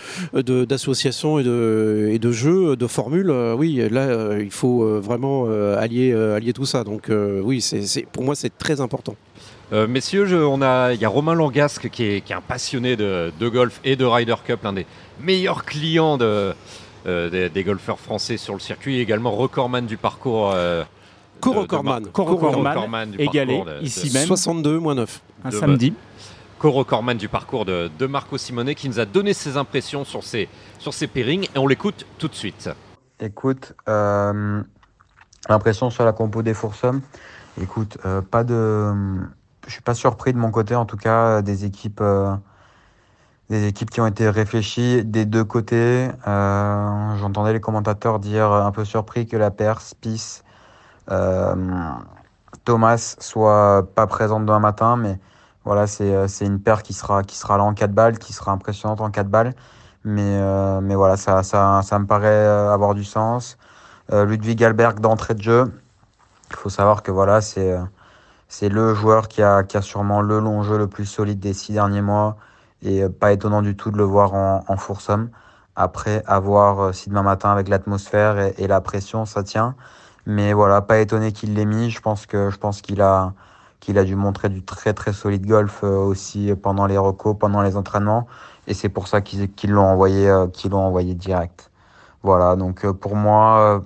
d'association 0.65 1.39
et 1.39 1.45
de, 1.45 2.09
et 2.11 2.19
de 2.19 2.33
jeu, 2.33 2.77
de 2.77 2.87
formule, 2.87 3.31
oui, 3.57 3.81
là, 3.91 4.39
il 4.39 4.51
faut 4.51 5.01
vraiment 5.01 5.47
allier, 5.77 6.13
allier 6.13 6.53
tout 6.53 6.67
ça. 6.67 6.85
Donc 6.85 7.11
oui, 7.11 7.61
c'est, 7.61 8.07
pour 8.07 8.25
moi, 8.25 8.35
c'est 8.35 8.57
très 8.57 8.81
important. 8.81 9.15
Euh, 9.73 9.87
messieurs, 9.87 10.47
on 10.47 10.63
a, 10.63 10.95
il 10.95 11.01
y 11.01 11.05
a 11.05 11.09
Romain 11.09 11.35
Langasque 11.35 11.91
qui 11.91 12.05
est, 12.05 12.33
un 12.33 12.41
passionné 12.41 12.97
de, 12.97 13.33
golf 13.41 13.81
et 13.85 13.95
de 13.95 14.05
Ryder 14.05 14.37
Cup, 14.45 14.61
l'un 14.65 14.73
des 14.73 14.87
meilleurs 15.21 15.65
clients 15.65 16.17
de, 16.19 16.53
euh, 17.07 17.49
des, 17.49 17.65
golfeurs 17.65 18.01
français 18.01 18.37
sur 18.37 18.55
le 18.55 18.61
circuit, 18.61 18.99
également 18.99 19.31
recordman 19.31 19.87
du 19.87 19.97
parcours. 19.97 20.53
Euh, 20.55 20.85
Co-recordman. 21.41 23.15
égalé, 23.19 23.63
ici 23.83 24.13
même. 24.13 24.27
62 24.27 24.79
moins 24.79 24.95
9. 24.95 25.23
Un 25.45 25.51
samedi. 25.51 25.95
Co-recordman 26.59 27.17
du 27.17 27.29
parcours 27.29 27.65
de, 27.65 28.07
Marco 28.07 28.37
Simone 28.37 28.75
qui 28.75 28.89
nous 28.89 29.01
a 29.01 29.07
donné 29.07 29.33
ses 29.33 29.57
impressions 29.57 30.05
sur 30.05 30.23
ses, 30.23 30.49
sur 30.79 30.93
ses 30.93 31.07
pairings 31.07 31.49
et 31.55 31.59
on 31.59 31.67
l'écoute 31.67 32.07
tout 32.19 32.29
de 32.29 32.35
suite. 32.35 32.69
Écoute, 33.19 33.73
l'impression 35.49 35.91
sur 35.91 36.05
la 36.05 36.13
compo 36.13 36.43
des 36.43 36.55
foursomes, 36.55 37.01
écoute, 37.61 37.99
pas 38.31 38.45
de 38.45 38.93
je 39.71 39.75
suis 39.75 39.83
pas 39.83 39.95
surpris 39.95 40.33
de 40.33 40.39
mon 40.39 40.51
côté, 40.51 40.75
en 40.75 40.85
tout 40.85 40.97
cas, 40.97 41.43
des 41.43 41.65
équipes, 41.65 42.01
euh, 42.01 42.35
des 43.51 43.67
équipes 43.67 43.91
qui 43.91 44.01
ont 44.01 44.07
été 44.07 44.29
réfléchies 44.29 45.05
des 45.05 45.25
deux 45.27 45.45
côtés. 45.45 46.09
Euh, 46.27 47.17
j'entendais 47.17 47.53
les 47.53 47.61
commentateurs 47.61 48.19
dire 48.19 48.51
un 48.53 48.73
peu 48.73 48.85
surpris 48.85 49.27
que 49.27 49.37
la 49.37 49.51
paire 49.51 49.81
Spice 49.81 50.43
euh, 50.45 50.50
Thomas 52.65 53.17
soit 53.19 53.87
pas 53.95 54.07
présente 54.07 54.47
demain 54.47 54.59
matin, 54.59 54.97
mais 54.97 55.19
voilà, 55.65 55.87
c'est 55.87 56.47
une 56.47 56.61
paire 56.61 56.83
qui 56.83 56.93
sera, 56.93 57.23
qui 57.23 57.37
sera 57.37 57.59
là 57.59 57.65
en 57.65 57.75
4 57.75 57.93
balles, 57.93 58.19
qui 58.19 58.33
sera 58.33 58.53
impressionnante 58.53 59.01
en 59.01 59.11
4 59.11 59.29
balles. 59.29 59.55
Mais, 60.05 60.41
mais 60.81 60.95
voilà, 60.95 61.17
ça, 61.17 61.43
ça, 61.43 61.83
ça 61.83 61.99
me 61.99 62.07
paraît 62.07 62.47
avoir 62.47 62.95
du 62.95 63.05
sens. 63.05 63.59
Ludwig 64.13 64.63
Alberg 64.65 65.01
d'entrée 65.01 65.35
de 65.35 65.43
jeu. 65.43 65.73
Il 66.51 66.57
faut 66.57 66.71
savoir 66.71 67.03
que 67.03 67.11
voilà, 67.11 67.41
c'est 67.41 68.69
le 68.69 68.95
joueur 68.95 69.29
qui 69.29 69.43
a, 69.43 69.63
qui 69.63 69.77
a 69.77 69.83
sûrement 69.83 70.21
le 70.21 70.41
long 70.41 70.63
jeu 70.63 70.79
le 70.79 70.89
plus 70.89 71.07
solide 71.07 71.39
des 71.41 71.55
six 71.55 71.73
derniers 71.73 72.03
mois 72.03 72.37
et 72.83 73.03
euh, 73.03 73.09
pas 73.09 73.33
étonnant 73.33 73.63
du 73.63 73.77
tout 73.77 73.91
de 73.91 73.97
le 73.97 74.05
voir 74.05 74.35
en, 74.35 74.65
en. 74.67 74.77
Après, 75.77 76.23
avoir 76.27 76.81
euh, 76.81 76.93
si 76.93 77.09
demain 77.09 77.23
matin 77.23 77.51
avec 77.51 77.69
l'atmosphère 77.69 78.39
et, 78.59 78.67
la 78.67 78.81
pression, 78.81 79.25
ça 79.25 79.43
tient. 79.43 79.75
Mais 80.31 80.53
voilà, 80.53 80.83
pas 80.83 80.99
étonné 81.01 81.33
qu'il 81.33 81.55
l'ait 81.55 81.65
mis. 81.65 81.91
Je 81.91 82.01
pense 82.01 82.27
que 82.27 82.51
je 82.51 82.57
pense 82.59 82.83
qu'il 82.83 83.03
a 83.03 83.35
qu'il 83.81 83.99
a 83.99 84.05
dû 84.05 84.15
montrer 84.17 84.49
du 84.51 84.63
très 84.63 84.93
très 84.95 85.13
solide 85.13 85.47
golf 85.47 85.81
euh, 85.85 85.97
aussi 85.97 86.53
pendant 86.63 86.87
les 86.87 86.99
recos, 86.99 87.37
pendant 87.39 87.63
les 87.63 87.77
entraînements. 87.77 88.27
Et 88.67 88.75
c'est 88.75 88.91
pour 88.91 89.09
ça 89.09 89.21
qu'ils 89.23 89.71
l'ont 89.71 89.87
envoyé, 89.87 90.29
l'ont 90.71 90.79
envoyé 90.79 91.15
direct. 91.15 91.71
Voilà, 92.23 92.57
donc 92.57 92.87
pour 92.93 93.17
moi, 93.17 93.83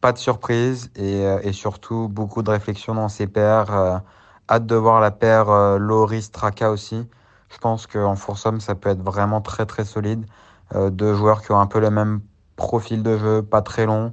pas 0.00 0.12
de 0.12 0.18
surprise 0.18 0.90
et, 0.96 1.26
euh, 1.26 1.52
surtout 1.52 2.08
beaucoup 2.08 2.42
de 2.42 2.50
réflexion 2.50 2.94
dans 2.94 3.08
ses 3.08 3.26
pairs. 3.26 3.74
Euh, 3.74 3.98
hâte 4.50 4.66
de 4.66 4.74
voir 4.74 5.00
la 5.00 5.10
paire 5.10 5.50
euh, 5.50 5.78
Loris 5.78 6.32
Traka 6.32 6.70
aussi. 6.70 7.06
Je 7.50 7.58
pense 7.58 7.86
qu'en 7.86 8.16
foursome, 8.16 8.60
ça 8.60 8.74
peut 8.74 8.88
être 8.90 9.02
vraiment 9.02 9.40
très 9.40 9.66
très 9.66 9.84
solide. 9.84 10.24
deux 10.92 11.14
joueurs 11.14 11.42
qui 11.42 11.52
ont 11.52 11.60
un 11.60 11.66
peu 11.66 11.80
le 11.80 11.90
même 11.90 12.20
profil 12.56 13.02
de 13.02 13.18
jeu, 13.18 13.42
pas 13.42 13.62
très 13.62 13.86
long. 13.86 14.12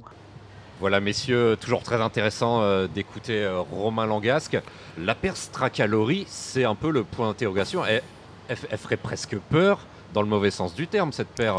Voilà, 0.80 1.00
messieurs, 1.00 1.56
toujours 1.60 1.82
très 1.82 2.00
intéressant 2.00 2.86
d'écouter 2.86 3.50
Romain 3.72 4.06
Langasque. 4.06 4.58
La 4.96 5.16
paire 5.16 5.36
Straka-Lori, 5.36 6.24
c'est 6.28 6.64
un 6.64 6.76
peu 6.76 6.90
le 6.90 7.02
point 7.02 7.26
d'interrogation. 7.26 7.84
Elle, 7.84 8.02
elle, 8.48 8.78
ferait 8.78 8.96
presque 8.96 9.36
peur, 9.50 9.80
dans 10.14 10.22
le 10.22 10.28
mauvais 10.28 10.52
sens 10.52 10.76
du 10.76 10.86
terme, 10.86 11.12
cette 11.12 11.28
paire. 11.28 11.56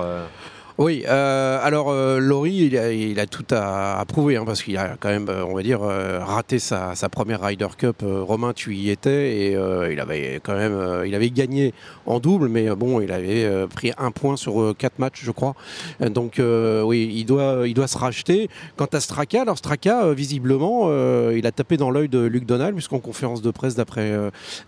Oui, 0.80 1.04
euh, 1.10 1.60
alors 1.62 1.92
euh, 1.92 2.20
Laurie, 2.20 2.72
il 2.72 3.20
a, 3.20 3.26
tout 3.26 3.44
à, 3.52 4.02
prouver, 4.08 4.38
hein, 4.38 4.46
parce 4.46 4.64
qu'il 4.64 4.78
a 4.78 4.96
quand 4.98 5.10
même, 5.10 5.28
euh, 5.28 5.44
on 5.44 5.54
va 5.54 5.62
dire, 5.62 5.82
raté 5.82 6.58
sa, 6.58 6.94
première 7.12 7.42
Ryder 7.42 7.68
Cup. 7.78 7.98
Romain, 8.02 8.54
tu 8.54 8.74
y 8.74 8.90
étais, 8.90 9.36
et 9.36 9.52
il 9.92 10.00
avait 10.00 10.40
quand 10.42 10.56
même, 10.56 11.04
il 11.06 11.14
avait 11.16 11.32
gagné 11.32 11.74
en 12.06 12.22
double, 12.22 12.48
mais 12.48 12.74
bon, 12.78 13.02
il 13.02 13.12
avait 13.12 13.68
pris 13.68 13.92
un 13.98 14.12
point 14.12 14.38
sur 14.38 14.74
quatre 14.78 15.00
matchs, 15.00 15.20
je 15.22 15.32
crois. 15.32 15.54
Donc 16.00 16.40
oui, 16.40 17.12
il 17.14 17.26
doit, 17.26 17.68
il 17.68 17.74
doit 17.74 17.88
se 17.88 17.98
racheter. 17.98 18.50
Quant 18.78 18.88
à 18.94 19.02
Straka, 19.02 19.42
alors 19.42 19.58
Straka, 19.58 20.14
visiblement, 20.14 20.90
il 21.32 21.46
a 21.46 21.52
tapé 21.52 21.76
dans 21.76 21.92
l'œil 21.92 22.08
de 22.08 22.20
Luc 22.20 22.46
Donald, 22.46 22.74
puisqu'en 22.74 23.00
conférence 23.00 23.42
de 23.42 23.52
presse 23.52 23.76
d'après, 23.76 24.18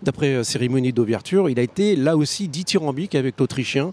d'après 0.02 0.44
cérémonie 0.44 0.92
d'ouverture, 0.92 1.48
il 1.48 1.58
a 1.58 1.62
été 1.62 1.96
là 1.96 2.18
aussi 2.18 2.48
dithyrambique 2.48 3.14
avec 3.14 3.40
l'Autrichien, 3.40 3.92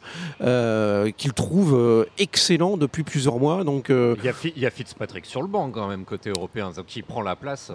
qu'il 1.15 1.33
trouve 1.33 2.07
excellent 2.17 2.77
depuis 2.77 3.03
plusieurs 3.03 3.39
mois. 3.39 3.63
Donc, 3.63 3.89
il, 3.89 4.55
y 4.55 4.65
a, 4.65 4.69
Fitzpatrick 4.69 5.25
sur 5.25 5.41
le 5.41 5.47
banc 5.47 5.69
quand 5.69 5.87
même 5.87 6.05
côté 6.05 6.29
européen, 6.29 6.71
donc 6.75 6.85
qui 6.85 7.01
prend 7.01 7.21
la 7.21 7.35
place. 7.35 7.71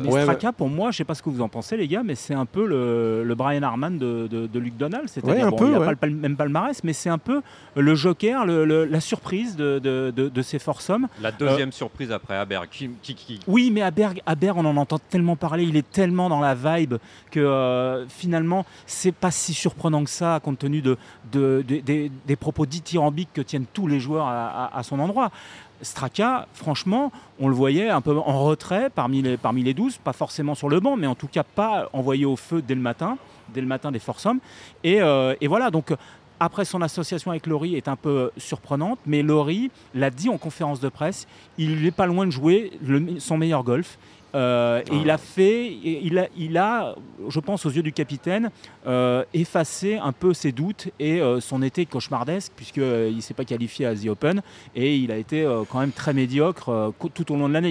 Mais 0.00 0.22
Straka, 0.22 0.52
pour 0.52 0.68
moi, 0.68 0.90
je 0.90 0.98
sais 0.98 1.04
pas 1.04 1.14
ce 1.14 1.22
que 1.22 1.30
vous 1.30 1.40
en 1.40 1.48
pensez 1.48 1.76
les 1.76 1.88
gars, 1.88 2.02
mais 2.02 2.14
c'est 2.14 2.34
un 2.34 2.46
peu 2.46 2.66
le, 2.66 3.34
Brian 3.34 3.62
Harman 3.62 3.98
de, 3.98 4.26
de, 4.28 4.58
Luc 4.58 4.76
Donald. 4.76 5.08
C'est-à-dire, 5.08 5.50
bon, 5.50 5.66
il 5.66 5.78
n'a 5.78 5.96
pas 5.96 6.06
le 6.06 6.14
même 6.14 6.36
palmarès, 6.36 6.82
mais 6.84 6.92
c'est 6.92 7.10
un 7.10 7.18
peu 7.18 7.42
le 7.76 7.94
joker, 7.94 8.46
la 8.46 9.00
surprise 9.00 9.56
de, 9.56 9.78
de, 9.78 10.42
ces 10.42 10.58
forces 10.58 10.90
hommes. 10.90 11.08
La 11.20 11.32
deuxième 11.32 11.72
surprise 11.72 12.12
après 12.12 12.36
Aberg. 12.36 12.68
Qui, 12.70 12.90
qui, 13.02 13.40
Oui, 13.46 13.70
mais 13.70 13.82
Aberg, 13.82 14.20
Aberg, 14.26 14.56
on 14.58 14.64
en 14.64 14.76
entend 14.76 14.98
tellement 14.98 15.36
parler, 15.36 15.64
il 15.64 15.76
est 15.76 15.90
tellement 15.90 16.28
dans 16.28 16.40
la 16.40 16.54
vibe 16.54 16.94
que 17.30 18.04
finalement, 18.08 18.64
c'est 18.86 19.12
pas 19.12 19.30
si 19.30 19.54
surprenant 19.54 20.04
que 20.04 20.10
ça, 20.10 20.40
compte 20.42 20.58
tenu 20.58 20.82
de, 20.82 20.96
des, 21.32 22.36
propos 22.36 22.66
dithyrambiques 22.66 23.32
que 23.32 23.40
tiennent 23.40 23.66
tous 23.74 23.86
les 23.86 24.00
joueurs 24.00 24.26
à, 24.26 24.80
son 24.82 24.98
endroit. 25.00 25.30
Straka, 25.82 26.46
franchement, 26.54 27.12
on 27.38 27.48
le 27.48 27.54
voyait 27.54 27.90
un 27.90 28.00
peu 28.00 28.16
en 28.16 28.44
retrait 28.44 28.88
parmi 28.88 29.20
les, 29.20 29.36
parmi 29.36 29.62
les 29.62 29.74
12, 29.74 29.98
pas 29.98 30.14
forcément 30.14 30.54
sur 30.54 30.70
le 30.70 30.80
banc, 30.80 30.96
mais 30.96 31.06
en 31.06 31.14
tout 31.14 31.26
cas 31.26 31.42
pas 31.42 31.90
envoyé 31.92 32.24
au 32.24 32.36
feu 32.36 32.62
dès 32.62 32.74
le 32.74 32.80
matin, 32.80 33.18
dès 33.52 33.60
le 33.60 33.66
matin 33.66 33.92
des 33.92 33.98
forces 33.98 34.24
hommes. 34.24 34.38
Euh, 34.86 35.34
et 35.40 35.48
voilà, 35.48 35.70
donc 35.70 35.92
après 36.40 36.64
son 36.64 36.80
association 36.80 37.30
avec 37.30 37.46
Laurie 37.46 37.74
est 37.74 37.88
un 37.88 37.96
peu 37.96 38.30
surprenante, 38.36 38.98
mais 39.04 39.22
Laurie 39.22 39.70
l'a 39.94 40.10
dit 40.10 40.28
en 40.28 40.38
conférence 40.38 40.80
de 40.80 40.88
presse, 40.88 41.26
il 41.58 41.82
n'est 41.82 41.90
pas 41.90 42.06
loin 42.06 42.26
de 42.26 42.30
jouer 42.30 42.72
son 43.18 43.36
meilleur 43.36 43.64
golf. 43.64 43.98
Euh, 44.34 44.82
et 44.90 44.96
il 44.96 45.10
a 45.10 45.18
fait, 45.18 45.72
il 45.72 46.18
a, 46.18 46.28
il 46.36 46.56
a, 46.58 46.94
je 47.28 47.40
pense 47.40 47.66
aux 47.66 47.70
yeux 47.70 47.82
du 47.82 47.92
capitaine, 47.92 48.50
euh, 48.86 49.24
effacé 49.32 49.96
un 49.96 50.12
peu 50.12 50.34
ses 50.34 50.52
doutes 50.52 50.88
et 50.98 51.20
euh, 51.20 51.40
son 51.40 51.62
été 51.62 51.86
cauchemardesque 51.86 52.52
puisqu'il 52.56 53.14
ne 53.14 53.20
s'est 53.20 53.34
pas 53.34 53.44
qualifié 53.44 53.86
à 53.86 53.94
The 53.94 54.08
Open 54.08 54.42
et 54.74 54.96
il 54.96 55.12
a 55.12 55.16
été 55.16 55.46
quand 55.70 55.80
même 55.80 55.92
très 55.92 56.12
médiocre 56.12 56.92
tout 57.14 57.32
au 57.32 57.36
long 57.36 57.48
de 57.48 57.54
l'année. 57.54 57.70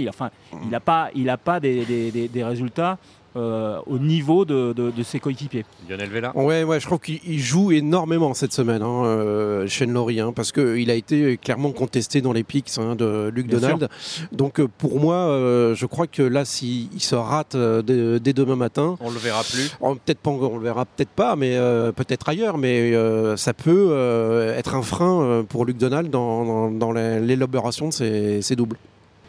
Il 0.64 0.70
n'a 0.70 0.80
pas, 0.80 1.10
il 1.16 1.30
a 1.30 1.38
pas 1.38 1.60
des 1.60 2.30
résultats 2.44 2.98
euh, 3.36 3.80
au 3.88 3.98
niveau 3.98 4.46
de, 4.46 4.92
ses 5.04 5.20
coéquipiers. 5.20 5.66
Lionel 5.90 6.10
Vella 6.10 6.32
Ouais, 6.36 6.64
ouais, 6.64 6.80
je 6.80 6.86
crois 6.86 7.00
qu'il 7.00 7.40
joue 7.40 7.72
énormément 7.72 8.34
cette 8.34 8.54
semaine, 8.54 8.82
hein, 8.82 9.06
euh, 9.06 9.68
Shane 9.68 9.92
Laurie, 9.92 10.20
hein, 10.20 10.34
parce 10.36 10.52
qu'il 10.52 10.90
a 10.90 10.94
été 10.94 11.38
clairement 11.38 11.72
contesté 11.72 12.22
dans 12.22 12.34
les 12.34 12.44
pics 12.44 12.70
hein, 12.78 12.96
de 12.96 13.32
Luc 13.34 13.48
Donald. 13.48 13.90
Donc 14.32 14.60
euh, 14.60 14.68
pour 14.78 15.00
moi, 15.00 15.16
euh, 15.16 15.76
je 15.76 15.86
crois 15.86 16.08
que 16.08 16.22
là, 16.22 16.46
s'il 16.46 16.90
se 17.00 17.16
rate 17.16 17.56
dès, 17.56 18.34
demain 18.34 18.56
matin, 18.56 18.98
on 19.00 19.10
le 19.10 19.20
verra 19.20 19.44
plus. 19.44 19.70
Peut-être 20.06 20.20
pas, 20.20 20.30
on 20.32 20.58
le 20.58 20.64
verra 20.64 20.86
peut-être 20.86 21.10
pas, 21.10 21.36
mais 21.36 21.58
peut-être 21.96 22.30
ailleurs. 22.30 22.58
Mais 22.58 22.94
ça 23.38 23.54
peut 23.54 24.54
être 24.56 24.76
un 24.76 24.84
frein 24.84 25.46
pour 25.48 25.66
Luc 25.66 25.78
Donald 25.78 26.10
dans, 26.10 26.92
l'élaboration 26.92 27.90
de 27.90 28.42
ses, 28.42 28.56
doubles. 28.56 28.78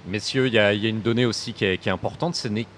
Messieurs, 0.09 0.47
il 0.47 0.53
y, 0.53 0.59
a 0.59 0.73
une 0.73 1.01
donnée 1.01 1.25
aussi 1.25 1.55
qui 1.55 1.65
est, 1.65 1.79
qui 1.79 1.89
est 1.89 1.93
importante, 1.93 2.35
ce 2.35 2.49
n'est 2.49 2.65
que 2.65 2.69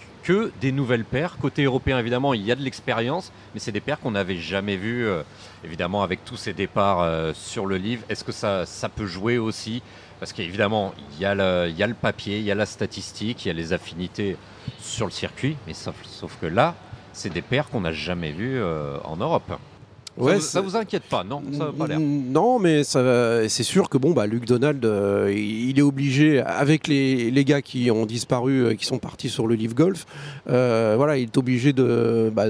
des 0.60 0.72
nouvelles 0.72 1.04
paires. 1.04 1.36
Côté 1.40 1.64
européen, 1.64 1.98
évidemment, 1.98 2.34
il 2.34 2.42
y 2.42 2.52
a 2.52 2.54
de 2.54 2.62
l'expérience, 2.62 3.32
mais 3.54 3.60
c'est 3.60 3.72
des 3.72 3.80
paires 3.80 4.00
qu'on 4.00 4.12
n'avait 4.12 4.36
jamais 4.36 4.76
vues, 4.76 5.06
euh, 5.06 5.22
évidemment, 5.64 6.02
avec 6.02 6.24
tous 6.24 6.36
ces 6.36 6.52
départs 6.52 7.00
euh, 7.00 7.32
sur 7.34 7.66
le 7.66 7.76
livre. 7.76 8.02
Est-ce 8.08 8.24
que 8.24 8.32
ça, 8.32 8.64
peut 8.94 9.06
jouer 9.06 9.38
aussi? 9.38 9.82
Parce 10.18 10.32
qu'évidemment, 10.32 10.94
il 11.12 11.20
y, 11.20 11.24
a 11.24 11.34
le, 11.34 11.70
y 11.70 11.86
le 11.86 11.94
papier, 11.94 12.38
il 12.38 12.44
y 12.44 12.50
a 12.50 12.54
la 12.54 12.66
statistique, 12.66 13.44
il 13.44 13.48
y 13.48 13.50
a 13.50 13.54
les 13.54 13.72
affinités 13.72 14.36
sur 14.80 15.06
le 15.06 15.12
circuit, 15.12 15.56
mais 15.66 15.74
sauf, 15.74 15.94
sauf 16.04 16.36
que 16.40 16.46
là, 16.46 16.74
c'est 17.12 17.32
des 17.32 17.42
paires 17.42 17.68
qu'on 17.68 17.82
n'a 17.82 17.92
jamais 17.92 18.32
vues 18.32 18.58
euh, 18.58 18.98
en 19.04 19.16
Europe. 19.16 19.58
Ouais, 20.18 20.40
ça, 20.40 20.62
vous, 20.62 20.70
vous 20.70 20.76
inquiète 20.76 21.02
pas, 21.04 21.24
non? 21.24 21.42
Ça 21.52 21.70
pas 21.76 21.88
Non, 21.88 22.58
mais 22.58 22.84
c'est 22.84 23.62
sûr 23.62 23.90
que 23.90 23.98
bon, 23.98 24.12
bah, 24.12 24.26
Luc 24.26 24.46
Donald, 24.46 24.84
euh, 24.84 25.32
il 25.34 25.78
est 25.78 25.82
obligé, 25.82 26.40
avec 26.40 26.88
les, 26.88 27.30
les, 27.30 27.44
gars 27.44 27.60
qui 27.60 27.90
ont 27.90 28.06
disparu, 28.06 28.64
euh, 28.64 28.74
qui 28.74 28.86
sont 28.86 28.98
partis 28.98 29.28
sur 29.28 29.46
le 29.46 29.54
Live 29.54 29.74
Golf, 29.74 30.06
euh, 30.48 30.94
voilà, 30.96 31.18
il 31.18 31.24
est 31.24 31.36
obligé 31.36 31.72
bah, 31.74 32.48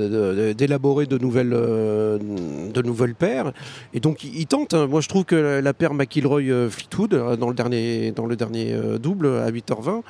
d'élaborer 0.54 1.06
de, 1.06 1.16
de, 1.16 1.22
nouvelles, 1.22 1.50
de 1.50 2.82
nouvelles 2.82 3.14
paires. 3.14 3.52
Et 3.94 4.00
donc, 4.00 4.22
il, 4.22 4.46
tente. 4.46 4.74
Hein. 4.74 4.86
Moi, 4.86 5.00
je 5.00 5.08
trouve 5.08 5.24
que 5.24 5.60
la, 5.60 5.74
paire 5.74 5.92
McIlroy-Fleetwood, 5.92 7.36
dans 7.38 7.48
le 7.48 7.54
dernier, 7.54 8.12
dans 8.12 8.26
le 8.26 8.36
dernier 8.36 8.76
double 9.00 9.26
à 9.26 9.50
8h20, 9.50 10.02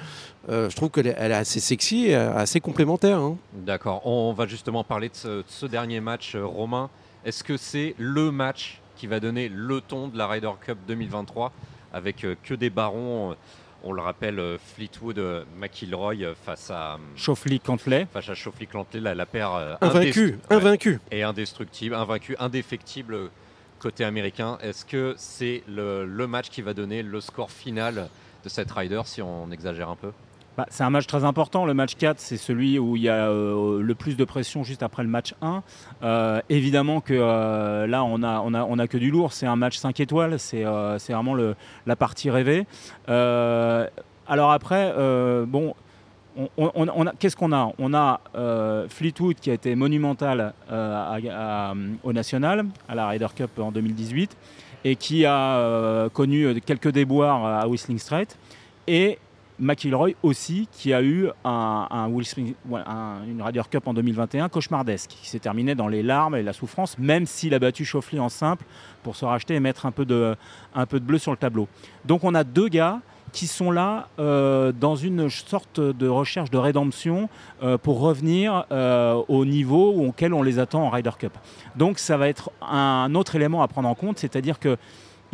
je 0.48 0.76
trouve 0.76 0.90
qu'elle 0.90 1.06
est, 1.06 1.16
elle 1.18 1.32
est, 1.32 1.36
assez 1.36 1.60
sexy, 1.60 2.12
assez 2.12 2.60
complémentaire. 2.60 3.18
Hein. 3.18 3.36
D'accord. 3.54 4.02
On 4.06 4.34
va 4.34 4.46
justement 4.46 4.84
parler 4.84 5.08
de 5.08 5.14
ce, 5.14 5.28
de 5.28 5.44
ce 5.46 5.66
dernier 5.66 6.00
match, 6.00 6.36
Romain. 6.36 6.90
Est-ce 7.26 7.42
que 7.42 7.56
c'est 7.56 7.96
le 7.98 8.30
match 8.30 8.80
qui 8.94 9.08
va 9.08 9.18
donner 9.18 9.48
le 9.48 9.80
ton 9.80 10.06
de 10.06 10.16
la 10.16 10.28
Ryder 10.28 10.52
Cup 10.64 10.78
2023 10.86 11.52
avec 11.92 12.24
euh, 12.24 12.36
que 12.44 12.54
des 12.54 12.70
barons 12.70 13.34
on 13.82 13.92
le 13.92 14.00
rappelle, 14.00 14.38
euh, 14.38 14.58
Fleetwood, 14.58 15.18
euh, 15.18 15.44
McIlroy 15.58 16.34
face 16.44 16.70
à 16.70 16.98
Schauffele 17.16 17.58
Cantley. 17.58 18.06
Face 18.12 18.28
à 18.28 18.34
Cantley, 18.70 19.00
la, 19.00 19.26
paire 19.26 19.76
invaincu, 19.80 20.38
invaincu 20.50 21.00
et 21.10 21.24
indestructible, 21.24 21.96
invaincu, 21.96 22.36
indéfectible 22.38 23.30
côté 23.80 24.04
américain. 24.04 24.58
Est-ce 24.62 24.84
que 24.84 25.14
c'est 25.18 25.64
le, 25.68 26.06
le, 26.06 26.26
match 26.28 26.48
qui 26.48 26.62
va 26.62 26.74
donner 26.74 27.02
le 27.02 27.20
score 27.20 27.50
final 27.50 28.08
de 28.44 28.48
cette 28.48 28.70
Ryder 28.70 29.02
si 29.04 29.20
on 29.20 29.50
exagère 29.50 29.88
un 29.88 29.96
peu? 29.96 30.12
Bah, 30.56 30.66
c'est 30.70 30.84
un 30.84 30.90
match 30.90 31.06
très 31.06 31.24
important. 31.24 31.66
Le 31.66 31.74
match 31.74 31.96
4, 31.96 32.18
c'est 32.18 32.38
celui 32.38 32.78
où 32.78 32.96
il 32.96 33.02
y 33.02 33.08
a 33.10 33.28
euh, 33.28 33.82
le 33.82 33.94
plus 33.94 34.16
de 34.16 34.24
pression 34.24 34.64
juste 34.64 34.82
après 34.82 35.02
le 35.02 35.08
match 35.08 35.34
1. 35.42 35.62
Euh, 36.02 36.40
évidemment 36.48 37.02
que 37.02 37.12
euh, 37.12 37.86
là, 37.86 38.04
on 38.04 38.22
a, 38.22 38.40
on, 38.40 38.54
a, 38.54 38.64
on 38.64 38.78
a 38.78 38.86
que 38.88 38.96
du 38.96 39.10
lourd. 39.10 39.34
C'est 39.34 39.46
un 39.46 39.56
match 39.56 39.76
5 39.76 40.00
étoiles. 40.00 40.38
C'est 40.38 40.62
vraiment 40.62 41.36
la 41.86 41.96
partie 41.96 42.30
rêvée. 42.30 42.66
alors 43.06 44.50
après, 44.52 44.94
bon, 45.46 45.74
on, 46.56 47.04
qu'est-ce 47.18 47.36
qu'on 47.36 47.52
a? 47.52 47.72
On 47.78 47.92
a 47.92 48.20
Fleetwood 48.88 49.36
qui 49.36 49.50
a 49.50 49.54
été 49.54 49.74
monumental 49.74 50.54
au 50.70 52.12
National, 52.14 52.66
à 52.88 52.94
la 52.94 53.08
Ryder 53.08 53.28
Cup 53.34 53.58
en 53.58 53.72
2018, 53.72 54.36
et 54.84 54.96
qui 54.96 55.26
a 55.26 56.08
connu 56.14 56.60
quelques 56.62 56.90
déboires 56.90 57.44
à 57.44 57.68
Whistling 57.68 57.98
Straits. 57.98 58.38
Et 58.88 59.18
McIlroy 59.58 60.12
aussi, 60.22 60.68
qui 60.72 60.92
a 60.92 61.02
eu 61.02 61.28
un, 61.44 62.08
une 63.26 63.42
Ryder 63.42 63.62
Cup 63.70 63.86
en 63.86 63.94
2021 63.94 64.48
cauchemardesque, 64.48 65.10
qui 65.10 65.28
s'est 65.28 65.38
terminé 65.38 65.74
dans 65.74 65.88
les 65.88 66.02
larmes 66.02 66.36
et 66.36 66.42
la 66.42 66.52
souffrance, 66.52 66.98
même 66.98 67.26
s'il 67.26 67.54
a 67.54 67.58
battu 67.58 67.84
Schauffele 67.84 68.20
en 68.20 68.28
simple 68.28 68.64
pour 69.02 69.16
se 69.16 69.24
racheter 69.24 69.54
et 69.54 69.60
mettre 69.60 69.86
un 69.86 69.92
peu 69.92 70.04
de, 70.04 70.36
un 70.74 70.86
peu 70.86 71.00
de 71.00 71.04
bleu 71.04 71.18
sur 71.18 71.30
le 71.30 71.36
tableau. 71.36 71.68
Donc 72.04 72.24
on 72.24 72.34
a 72.34 72.44
deux 72.44 72.68
gars 72.68 73.00
qui 73.32 73.46
sont 73.46 73.70
là 73.70 74.08
euh, 74.18 74.72
dans 74.72 74.96
une 74.96 75.28
sorte 75.28 75.78
de 75.80 76.08
recherche 76.08 76.50
de 76.50 76.58
rédemption 76.58 77.28
euh, 77.62 77.76
pour 77.76 78.00
revenir 78.00 78.64
euh, 78.72 79.22
au 79.28 79.44
niveau 79.44 79.92
auquel 79.92 80.32
on 80.32 80.42
les 80.42 80.58
attend 80.58 80.84
en 80.84 80.90
Ryder 80.90 81.10
Cup. 81.18 81.32
Donc 81.76 81.98
ça 81.98 82.16
va 82.16 82.28
être 82.28 82.50
un 82.62 83.14
autre 83.14 83.36
élément 83.36 83.62
à 83.62 83.68
prendre 83.68 83.88
en 83.88 83.94
compte, 83.94 84.18
c'est-à-dire 84.18 84.58
que 84.58 84.78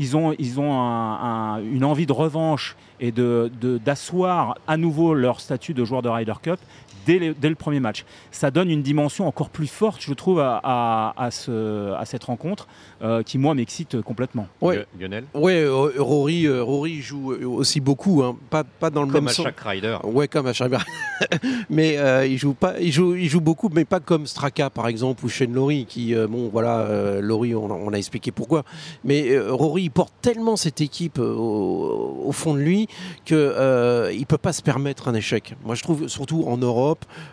ils 0.02 0.16
ont, 0.16 0.32
une 0.32 1.84
envie 1.84 2.06
de 2.06 2.12
revanche 2.12 2.76
et 3.00 3.12
d'asseoir 3.12 4.56
à 4.66 4.76
nouveau 4.76 5.14
leur 5.14 5.40
statut 5.40 5.74
de 5.74 5.84
joueur 5.84 6.02
de 6.02 6.08
Ryder 6.08 6.34
Cup 6.42 6.58
dès, 7.06 7.18
le 7.18 7.54
premier 7.54 7.80
match. 7.80 8.04
Ça 8.30 8.50
donne 8.50 8.70
une 8.70 8.82
dimension 8.82 9.26
encore 9.26 9.50
plus 9.50 9.66
forte, 9.66 10.00
je 10.00 10.12
trouve, 10.12 10.40
à, 10.40 11.14
à, 11.16 11.30
ce, 11.30 11.92
à 11.94 12.04
cette 12.04 12.24
rencontre 12.24 12.66
euh, 13.02 13.22
qui, 13.22 13.38
moi, 13.38 13.54
m'excite 13.54 14.00
complètement. 14.02 14.46
Ouais. 14.60 14.86
Lionel 14.98 15.24
Oui, 15.34 15.52
euh, 15.54 15.90
Rory, 15.98 16.46
euh, 16.46 16.62
Rory 16.62 17.00
joue 17.00 17.32
aussi 17.32 17.80
beaucoup, 17.80 18.22
hein. 18.22 18.36
pas, 18.50 18.64
pas 18.64 18.90
dans 18.90 19.02
le 19.02 19.12
comme 19.12 19.24
même 19.24 19.28
à 19.28 19.32
chaque 19.32 19.60
rider. 19.60 19.96
Ouais, 20.04 20.28
comme 20.28 20.46
à 20.46 20.52
chaque 20.52 20.72
Mais 21.70 21.98
il, 22.28 22.38
joue 22.38 22.54
pas, 22.54 22.74
il, 22.80 22.92
joue, 22.92 23.14
il 23.14 23.28
joue 23.28 23.40
beaucoup, 23.40 23.68
mais 23.72 23.84
pas 23.84 24.00
comme 24.00 24.26
Straka, 24.26 24.70
par 24.70 24.88
exemple, 24.88 25.24
ou 25.24 25.28
Shane 25.28 25.52
Laurie, 25.52 25.86
qui, 25.86 26.14
bon, 26.14 26.48
voilà, 26.48 27.20
Laurie, 27.20 27.54
on, 27.54 27.92
a 27.92 27.96
expliqué 27.96 28.30
pourquoi. 28.30 28.64
Mais 29.04 29.38
Rory, 29.38 29.84
il 29.84 29.90
porte 29.90 30.14
tellement 30.22 30.56
cette 30.56 30.80
équipe 30.80 31.18
au, 31.18 32.22
au 32.24 32.32
fond 32.32 32.54
de 32.54 32.60
lui 32.60 32.88
qu'il 33.24 33.36
ne 33.36 34.24
peut 34.24 34.38
pas 34.38 34.52
se 34.52 34.62
permettre 34.62 35.08
un 35.08 35.14
échec. 35.14 35.56
Moi, 35.64 35.74
je 35.74 35.82
trouve, 35.82 36.08
surtout 36.08 36.44
en 36.46 36.56
Europe, 36.56 36.91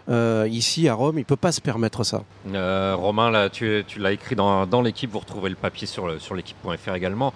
euh, 0.09 0.47
ici 0.49 0.87
à 0.87 0.93
Rome, 0.93 1.17
il 1.17 1.21
ne 1.21 1.25
peut 1.25 1.35
pas 1.35 1.51
se 1.51 1.61
permettre 1.61 2.03
ça. 2.03 2.23
Euh, 2.53 2.95
Romain, 2.97 3.31
là, 3.31 3.49
tu, 3.49 3.83
l'as 3.97 4.11
écrit 4.11 4.35
dans, 4.35 4.81
l'équipe, 4.81 5.11
vous 5.11 5.19
retrouvez 5.19 5.49
le 5.49 5.55
papier 5.55 5.87
sur, 5.87 6.19
sur 6.21 6.35
l'équipe.fr 6.35 6.93
également. 6.95 7.33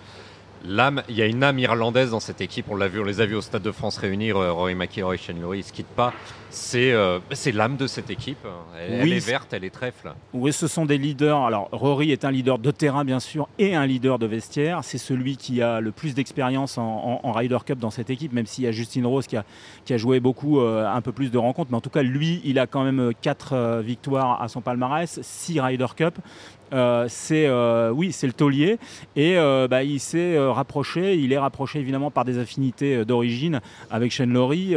L'âme, 0.66 1.04
il 1.10 1.16
y 1.16 1.22
a 1.22 1.26
une 1.26 1.44
âme 1.44 1.60
irlandaise 1.60 2.12
dans 2.12 2.20
cette 2.20 2.40
équipe. 2.40 2.68
On 2.70 2.76
l'a 2.76 2.88
vu, 2.88 3.02
on 3.02 3.04
les 3.04 3.20
a 3.20 3.26
vus 3.26 3.36
au 3.36 3.42
Stade 3.42 3.62
de 3.62 3.72
France 3.72 3.98
réunir. 3.98 4.38
Euh, 4.38 4.54
Roy 4.54 4.76
McIlroy, 4.76 5.18
Shane 5.18 5.42
Laurie, 5.42 5.60
ils 5.60 5.64
se 5.64 5.74
quittent 5.74 5.88
pas. 5.88 6.14
Euh, 6.76 7.20
c'est 7.32 7.52
l'âme 7.52 7.78
de 7.78 7.88
cette 7.88 8.10
équipe. 8.10 8.46
Elle, 8.80 9.12
est 9.12 9.26
verte, 9.26 9.54
elle 9.54 9.64
est 9.64 9.70
trèfle. 9.70 10.14
Oui, 10.34 10.54
ce 10.54 10.68
sont 10.68 10.86
des 10.86 10.98
leaders. 10.98 11.38
Alors, 11.38 11.70
Rory 11.72 12.12
est 12.12 12.26
un 12.26 12.32
leader 12.32 12.60
de 12.60 12.72
terrain, 12.72 13.04
bien 13.04 13.20
sûr, 13.20 13.50
et 13.60 13.76
un 13.76 13.86
leader 13.86 14.20
de 14.20 14.26
vestiaire. 14.26 14.80
C'est 14.84 14.98
celui 14.98 15.38
qui 15.38 15.62
a 15.62 15.80
le 15.80 15.92
plus 15.92 16.14
d'expérience 16.14 16.78
en, 16.78 17.32
Ryder 17.34 17.60
Cup 17.66 17.80
dans 17.80 17.90
cette 17.90 18.10
équipe, 18.10 18.32
même 18.32 18.46
s'il 18.46 18.64
y 18.64 18.68
a 18.68 18.72
Justin 18.72 19.06
Rose 19.08 19.26
qui 19.26 19.36
a, 19.36 19.44
qui 19.86 19.94
a 19.94 19.98
joué 19.98 20.20
beaucoup, 20.20 20.60
euh, 20.60 20.88
un 20.88 21.02
peu 21.02 21.12
plus 21.12 21.32
de 21.32 21.38
rencontres. 21.38 21.72
Mais 21.72 21.78
en 21.78 21.82
tout 21.82 21.90
cas, 21.90 22.04
lui, 22.04 22.42
il 22.46 22.60
a 22.60 22.68
quand 22.68 22.84
même 22.84 23.12
4 23.22 23.82
victoires 23.82 24.42
à 24.42 24.48
son 24.48 24.62
palmarès, 24.62 25.20
6 25.22 25.60
Ryder 25.60 25.88
Cup. 25.96 26.16
C'est 27.08 27.50
oui, 27.92 28.12
c'est 28.12 28.28
le 28.28 28.34
taulier 28.34 28.78
et 29.16 29.36
bah, 29.70 29.84
il 29.84 30.00
s'est 30.00 30.38
rapproché, 30.40 31.16
il 31.16 31.32
est 31.34 31.38
rapproché 31.38 31.80
évidemment 31.80 32.12
par 32.12 32.26
des 32.26 32.40
affinités 32.40 33.06
d'origine 33.06 33.62
avec 33.92 34.12
Shane 34.12 34.34
Laurie 34.34 34.76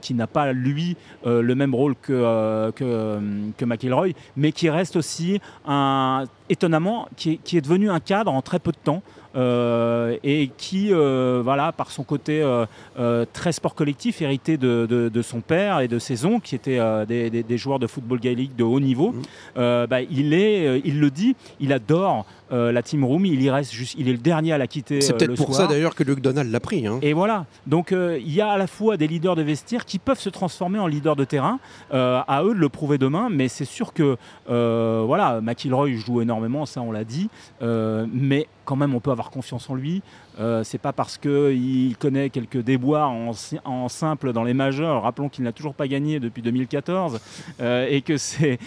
qui 0.00 0.14
n'a 0.14 0.26
pas 0.26 0.52
lui 0.52 0.96
le 1.24 1.54
même 1.54 1.74
rôle 1.74 1.94
que, 2.00 2.70
que, 2.72 3.64
McIlroy, 3.64 4.08
mais 4.36 4.52
qui 4.52 4.70
reste 4.70 4.96
aussi 4.96 5.40
un, 5.66 6.24
étonnamment 6.48 7.08
qui 7.16 7.38
est 7.52 7.60
devenu 7.62 7.90
un 7.90 8.00
cadre 8.00 8.32
en 8.32 8.42
très 8.42 8.58
peu 8.58 8.72
de 8.72 8.78
temps. 8.82 9.02
Euh, 9.36 10.16
et 10.22 10.50
qui, 10.56 10.92
euh, 10.92 11.40
voilà, 11.42 11.72
par 11.72 11.90
son 11.90 12.04
côté 12.04 12.40
euh, 12.40 13.26
très 13.32 13.52
sport 13.52 13.74
collectif, 13.74 14.22
hérité 14.22 14.56
de, 14.56 15.22
son 15.22 15.40
père 15.40 15.80
et 15.80 15.88
de 15.88 15.98
ses 15.98 16.24
oncles, 16.24 16.46
qui 16.46 16.54
étaient 16.54 16.80
des, 17.06 17.58
joueurs 17.58 17.78
de 17.78 17.86
football 17.86 18.20
gaélique 18.20 18.54
de 18.56 18.64
haut 18.64 18.80
niveau, 18.80 19.12
mmh. 19.12 19.86
bah, 19.86 20.02
il, 20.02 20.34
est, 20.34 20.80
il 20.84 21.00
le 21.00 21.10
dit, 21.10 21.34
il 21.60 21.72
adore 21.72 22.26
la 22.50 22.82
team 22.82 23.04
room, 23.04 23.26
il 23.26 23.42
y 23.42 23.50
reste 23.50 23.72
juste, 23.72 23.94
il 23.98 24.08
est 24.08 24.12
le 24.12 24.18
dernier 24.18 24.52
à 24.52 24.58
la 24.58 24.66
quitter. 24.66 25.00
C'est 25.00 25.14
peut-être 25.14 25.34
pour 25.34 25.54
ça 25.54 25.66
d'ailleurs 25.66 25.94
que 25.94 26.04
Luke 26.04 26.20
Donald 26.20 26.50
l'a 26.50 26.60
pris. 26.60 26.86
Hein. 26.86 26.98
Et 27.02 27.12
voilà. 27.12 27.46
Donc 27.66 27.92
il 27.92 28.32
y 28.32 28.40
a 28.40 28.48
à 28.48 28.58
la 28.58 28.66
fois 28.66 28.96
des 28.96 29.06
leaders 29.06 29.36
de 29.36 29.42
vestiaire 29.42 29.84
qui 29.84 29.98
peuvent 29.98 30.20
se 30.20 30.30
transformer 30.30 30.78
en 30.78 30.86
leaders 30.86 31.16
de 31.16 31.24
terrain. 31.24 31.58
à 31.90 32.42
eux 32.44 32.54
de 32.54 32.60
le 32.60 32.68
prouver 32.68 32.98
demain, 32.98 33.28
mais 33.30 33.48
c'est 33.48 33.64
sûr 33.64 33.92
que 33.92 34.16
voilà, 34.48 35.40
McIlroy 35.40 35.96
joue 35.96 36.20
énormément, 36.20 36.66
ça 36.66 36.80
on 36.80 36.92
l'a 36.92 37.04
dit, 37.04 37.28
mais 37.60 38.46
quand 38.64 38.76
même 38.76 38.94
on 38.94 39.00
peut 39.00 39.10
avoir 39.10 39.30
confiance 39.30 39.68
en 39.68 39.74
lui. 39.74 40.02
Euh, 40.38 40.64
c'est 40.64 40.78
pas 40.78 40.92
parce 40.92 41.16
qu'il 41.16 41.96
connaît 41.98 42.30
quelques 42.30 42.58
déboires 42.58 43.10
en, 43.10 43.88
simple 43.88 44.32
dans 44.32 44.42
les 44.42 44.54
majeurs, 44.54 45.02
rappelons 45.02 45.28
qu'il 45.28 45.44
n'a 45.44 45.52
toujours 45.52 45.74
pas 45.74 45.86
gagné 45.86 46.20
depuis 46.20 46.42
2014, 46.42 47.20
euh, 47.60 47.86
et 47.88 48.02
que 48.02 48.16
c'est 48.16 48.58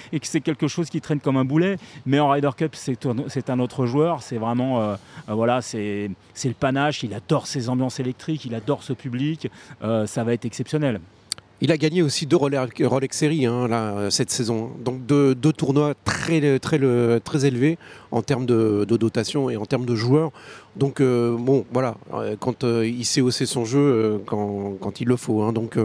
quelque 0.42 0.68
chose 0.68 0.90
qui 0.90 1.02
traîne 1.02 1.20
comme 1.20 1.38
un 1.38 1.46
boulet. 1.46 1.78
Mais 2.06 2.20
en 2.20 2.30
Ryder 2.30 2.52
Cup, 2.56 2.76
c'est 2.76 3.50
un 3.50 3.60
autre 3.60 3.86
joueur. 3.86 4.22
C'est 4.22 4.38
vraiment 4.38 4.82
euh, 4.82 4.96
voilà, 5.28 5.62
c'est 5.62 6.10
le 6.44 6.54
panache. 6.54 7.04
Il 7.04 7.14
adore 7.14 7.48
ses 7.48 7.70
ambiances 7.70 8.00
électriques, 8.00 8.46
il 8.46 8.56
adore 8.56 8.84
ce 8.84 8.94
public. 8.94 9.50
ça 9.82 10.24
va 10.24 10.34
être 10.34 10.46
exceptionnel. 10.46 11.00
Il 11.60 11.72
a 11.72 11.78
gagné 11.78 12.04
aussi 12.04 12.28
deux 12.28 12.38
Rolex 12.38 13.18
Series 13.18 13.48
hein, 13.48 14.10
cette 14.12 14.30
saison. 14.30 14.72
Donc 14.80 15.06
deux, 15.08 15.36
tournois 15.36 15.96
très, 16.06 16.60
très, 16.60 16.80
très 17.22 17.46
élevés 17.46 17.80
en 18.12 18.22
termes 18.22 18.46
de, 18.46 18.86
dotation 18.86 19.50
et 19.50 19.58
en 19.58 19.66
termes 19.66 19.86
de 19.86 19.96
joueurs. 19.96 20.32
Donc 20.76 21.02
euh, 21.02 21.36
bon, 21.36 21.66
voilà, 21.72 21.96
euh, 22.14 22.36
quand 22.40 22.64
euh, 22.64 22.86
il 22.86 23.06
sait 23.06 23.22
hausser 23.22 23.48
son 23.48 23.66
jeu 23.66 24.22
quand, 24.28 25.02
il 25.02 25.08
le 25.08 25.16
faut. 25.16 25.42
Hein. 25.42 25.52
Donc 25.52 25.80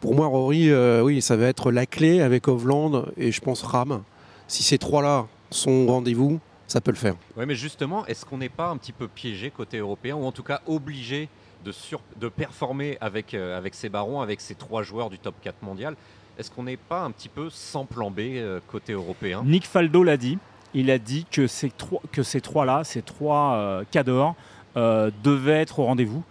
pour 0.00 0.14
moi, 0.14 0.28
Rory, 0.28 0.72
oui, 1.02 1.20
ça 1.20 1.36
va 1.36 1.46
être 1.46 1.72
la 1.72 1.86
clé 1.86 2.20
avec 2.20 2.46
Hovland 2.46 3.06
et 3.16 3.32
je 3.32 3.40
pense 3.40 3.62
Ram. 3.62 4.02
Si 4.46 4.62
ces 4.62 4.78
trois-là 4.78 5.26
sont 5.50 5.70
au 5.70 5.86
rendez-vous, 5.86 6.38
ça 6.68 6.80
peut 6.80 6.92
le 6.92 6.96
faire. 6.96 7.16
Oui, 7.36 7.46
mais 7.48 7.56
justement, 7.56 8.06
est-ce 8.06 8.24
qu'on 8.24 8.38
n'est 8.38 8.48
pas 8.48 8.68
un 8.68 8.76
petit 8.76 8.92
peu 8.92 9.08
piégé 9.08 9.50
côté 9.50 9.78
européen 9.78 10.14
ou 10.14 10.24
en 10.24 10.32
tout 10.32 10.44
cas 10.44 10.60
obligé 10.68 11.28
de, 11.64 11.72
de 12.18 12.28
performer 12.28 12.98
avec, 13.00 13.34
euh, 13.34 13.56
avec 13.56 13.74
ces 13.74 13.88
barons, 13.88 14.20
avec 14.20 14.40
ces 14.40 14.54
trois 14.54 14.82
joueurs 14.82 15.10
du 15.10 15.18
top 15.18 15.34
4 15.42 15.62
mondial. 15.62 15.96
Est-ce 16.38 16.50
qu'on 16.50 16.62
n'est 16.64 16.76
pas 16.76 17.02
un 17.02 17.10
petit 17.10 17.28
peu 17.28 17.50
sans 17.50 17.84
plan 17.84 18.10
B 18.10 18.20
euh, 18.20 18.60
côté 18.66 18.92
européen? 18.92 19.42
Nick 19.44 19.66
Faldo 19.66 20.02
l'a 20.02 20.16
dit. 20.16 20.38
Il 20.72 20.90
a 20.90 20.98
dit 20.98 21.26
que 21.30 21.48
ces, 21.48 21.70
trois-là, 21.70 22.84
ces 22.84 23.02
trois 23.02 23.54
euh, 23.54 23.84
cadors, 23.90 24.36
devaient 24.76 25.60
être 25.60 25.80
au 25.80 25.84
rendez-vous 25.84 26.22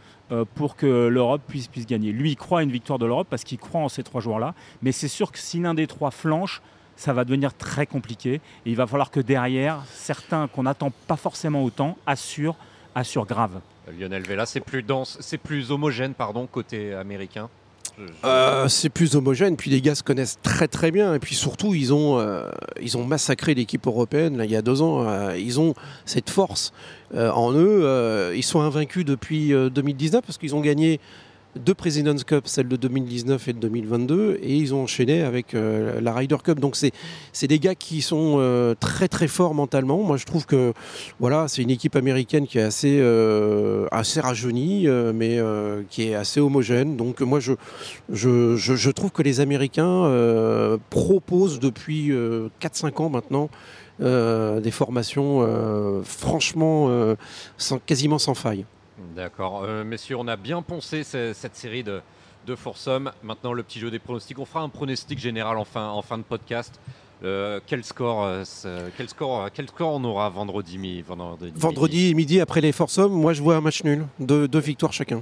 pour 0.55 0.77
que 0.77 1.07
l'Europe 1.07 1.41
puisse, 1.45 1.67
puisse 1.67 1.86
gagner. 1.86 2.13
Lui, 2.13 2.31
il 2.31 2.36
croit 2.38 2.59
à 2.59 2.63
une 2.63 2.71
victoire 2.71 3.00
de 3.00 3.05
l'Europe 3.05 3.27
parce 3.29 3.43
qu'il 3.43 3.57
croit 3.57 3.81
en 3.81 3.89
ces 3.89 4.01
trois 4.01 4.21
joueurs-là. 4.21 4.53
Mais 4.81 4.93
c'est 4.93 5.09
sûr 5.09 5.33
que 5.33 5.39
si 5.39 5.59
l'un 5.59 5.74
des 5.74 5.88
trois 5.88 6.09
flanche, 6.09 6.62
ça 6.95 7.12
va 7.12 7.25
devenir 7.25 7.53
très 7.53 7.86
compliqué. 7.86 8.36
Et 8.36 8.69
il 8.69 8.75
va 8.75 8.88
falloir 8.88 9.12
que 9.12 9.19
derrière, 9.19 9.83
certains 9.91 10.48
qu'on 10.48 10.63
n'attend 10.63 10.91
pas 11.07 11.17
forcément 11.17 11.63
autant 11.63 11.98
assurent, 12.05 12.55
assurent 12.95 13.25
grave. 13.25 13.59
Lionel 13.98 14.24
Vela, 14.24 14.46
c'est 14.46 14.60
plus 14.60 14.84
dense, 14.84 15.17
c'est 15.22 15.38
plus 15.38 15.72
homogène, 15.72 16.13
pardon, 16.13 16.48
côté 16.48 16.93
américain. 16.93 17.50
Euh, 18.24 18.67
c'est 18.67 18.89
plus 18.89 19.15
homogène, 19.15 19.58
puis 19.58 19.69
les 19.69 19.81
gars 19.81 19.96
se 19.96 20.03
connaissent 20.03 20.39
très 20.41 20.67
très 20.67 20.91
bien, 20.91 21.13
et 21.13 21.19
puis 21.19 21.36
surtout 21.36 21.74
ils 21.74 21.93
ont, 21.93 22.19
euh, 22.19 22.50
ils 22.81 22.98
ont 22.98 23.03
massacré 23.03 23.53
l'équipe 23.53 23.86
européenne 23.88 24.38
là, 24.38 24.46
il 24.46 24.51
y 24.51 24.55
a 24.55 24.62
deux 24.62 24.81
ans, 24.81 25.08
euh, 25.08 25.38
ils 25.38 25.60
ont 25.60 25.74
cette 26.05 26.29
force 26.29 26.72
en 27.13 27.53
eux, 27.53 28.31
ils 28.36 28.43
sont 28.43 28.62
invaincus 28.62 29.03
depuis 29.03 29.50
2019 29.50 30.24
parce 30.24 30.38
qu'ils 30.38 30.55
ont 30.55 30.62
gagné 30.62 31.00
deux 31.55 31.73
President's 31.73 32.23
Cup, 32.23 32.47
celle 32.47 32.67
de 32.67 32.75
2019 32.75 33.47
et 33.47 33.53
de 33.53 33.59
2022, 33.59 34.39
et 34.41 34.55
ils 34.55 34.73
ont 34.73 34.83
enchaîné 34.83 35.23
avec 35.23 35.53
euh, 35.53 35.99
la 35.99 36.13
Ryder 36.13 36.37
Cup. 36.43 36.59
Donc 36.59 36.75
c'est 36.75 37.47
des 37.47 37.59
gars 37.59 37.75
qui 37.75 38.01
sont 38.01 38.35
euh, 38.37 38.75
très 38.79 39.07
très 39.07 39.27
forts 39.27 39.55
mentalement. 39.55 40.03
Moi 40.03 40.17
je 40.17 40.25
trouve 40.25 40.45
que 40.45 40.73
voilà, 41.19 41.47
c'est 41.47 41.61
une 41.61 41.71
équipe 41.71 41.95
américaine 41.95 42.45
qui 42.45 42.59
est 42.59 42.63
assez, 42.63 42.99
euh, 43.01 43.87
assez 43.91 44.19
rajeunie, 44.19 44.87
mais 45.13 45.39
qui 45.89 46.09
est 46.09 46.15
assez 46.15 46.39
homogène. 46.39 46.97
Donc 46.97 47.21
moi 47.21 47.39
je, 47.39 47.53
je, 48.12 48.55
je, 48.55 48.91
trouve 48.91 49.12
que 49.12 49.23
les 49.23 49.39
Américains 49.39 50.09
proposent 50.89 51.59
depuis 51.59 52.12
4-5 52.62 53.01
ans 53.01 53.09
maintenant 53.09 53.49
des 53.99 54.71
formations 54.71 56.03
franchement 56.03 57.15
sans, 57.57 57.79
quasiment 57.79 58.19
sans 58.19 58.33
faille. 58.33 58.65
D'accord. 59.15 59.63
Euh, 59.63 59.83
messieurs, 59.83 60.17
on 60.17 60.27
a 60.27 60.35
bien 60.35 60.62
poncé 60.62 61.03
cette 61.03 61.55
série 61.55 61.83
de, 61.83 62.01
de 62.45 62.55
Foursome. 62.55 63.12
Maintenant, 63.23 63.53
le 63.53 63.63
petit 63.63 63.79
jeu 63.79 63.89
des 63.89 63.99
pronostics. 63.99 64.38
On 64.39 64.45
fera 64.45 64.62
un 64.62 64.69
pronostic 64.69 65.19
général 65.19 65.57
en 65.57 65.65
fin, 65.65 65.88
en 65.88 66.01
fin 66.01 66.17
de 66.17 66.23
podcast. 66.23 66.79
Euh, 67.23 67.59
quel, 67.65 67.83
score, 67.83 68.23
euh, 68.23 68.43
quel, 68.97 69.09
score, 69.09 69.49
quel 69.53 69.67
score 69.67 69.93
on 69.93 70.03
aura 70.05 70.29
vendredi, 70.29 70.77
mi, 70.77 71.01
vendredi, 71.01 71.51
vendredi 71.53 72.15
midi. 72.15 72.39
après 72.39 72.62
les 72.62 72.71
Foursome 72.71 73.12
Moi, 73.12 73.33
je 73.33 73.41
vois 73.41 73.57
un 73.57 73.62
match 73.62 73.83
nul. 73.83 74.05
Deux, 74.19 74.47
deux 74.47 74.59
victoires 74.59 74.93
chacun. 74.93 75.21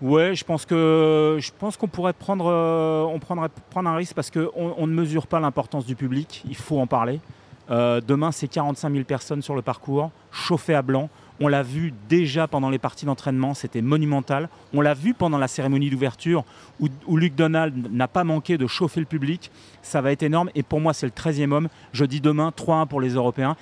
Ouais, 0.00 0.34
je 0.34 0.44
pense 0.44 0.64
que 0.64 1.36
je 1.38 1.50
pense 1.58 1.76
qu'on 1.76 1.86
pourrait 1.86 2.14
prendre, 2.14 2.46
on 2.46 3.18
prendrait 3.20 3.50
prendre 3.70 3.88
un 3.88 3.94
risque 3.94 4.14
parce 4.14 4.32
qu'on 4.32 4.50
on 4.54 4.86
ne 4.86 4.92
mesure 4.92 5.28
pas 5.28 5.38
l'importance 5.38 5.86
du 5.86 5.94
public. 5.94 6.42
Il 6.48 6.56
faut 6.56 6.80
en 6.80 6.88
parler. 6.88 7.20
demain, 7.68 8.32
c'est 8.32 8.48
45 8.48 8.90
000 8.90 9.04
personnes 9.04 9.42
sur 9.42 9.54
le 9.54 9.62
parcours, 9.62 10.10
chauffé 10.32 10.74
à 10.74 10.82
blanc. 10.82 11.08
On 11.40 11.48
l'a 11.48 11.62
vu 11.62 11.92
déjà 12.08 12.46
pendant 12.46 12.70
les 12.70 12.78
parties 12.78 13.06
d'entraînement, 13.06 13.54
c'était 13.54 13.82
monumental. 13.82 14.48
On 14.74 14.80
l'a 14.80 14.94
vu 14.94 15.14
pendant 15.14 15.38
la 15.38 15.48
cérémonie 15.48 15.90
d'ouverture 15.90 16.44
où, 16.80 17.16
Luc 17.16 17.34
Donald 17.34 17.92
n'a 17.92 18.08
pas 18.08 18.24
manqué 18.24 18.58
de 18.58 18.66
chauffer 18.66 19.00
le 19.00 19.06
public. 19.06 19.50
Ça 19.82 20.00
va 20.00 20.12
être 20.12 20.22
énorme 20.22 20.50
et 20.54 20.62
pour 20.62 20.80
moi 20.80 20.92
c'est 20.92 21.06
le 21.06 21.12
13e 21.12 21.52
homme. 21.52 21.68
Je 21.92 22.04
dis 22.04 22.20
demain 22.20 22.52
3-1 22.56 22.86
pour 22.86 23.00
les 23.00 23.10
Européens 23.14 23.56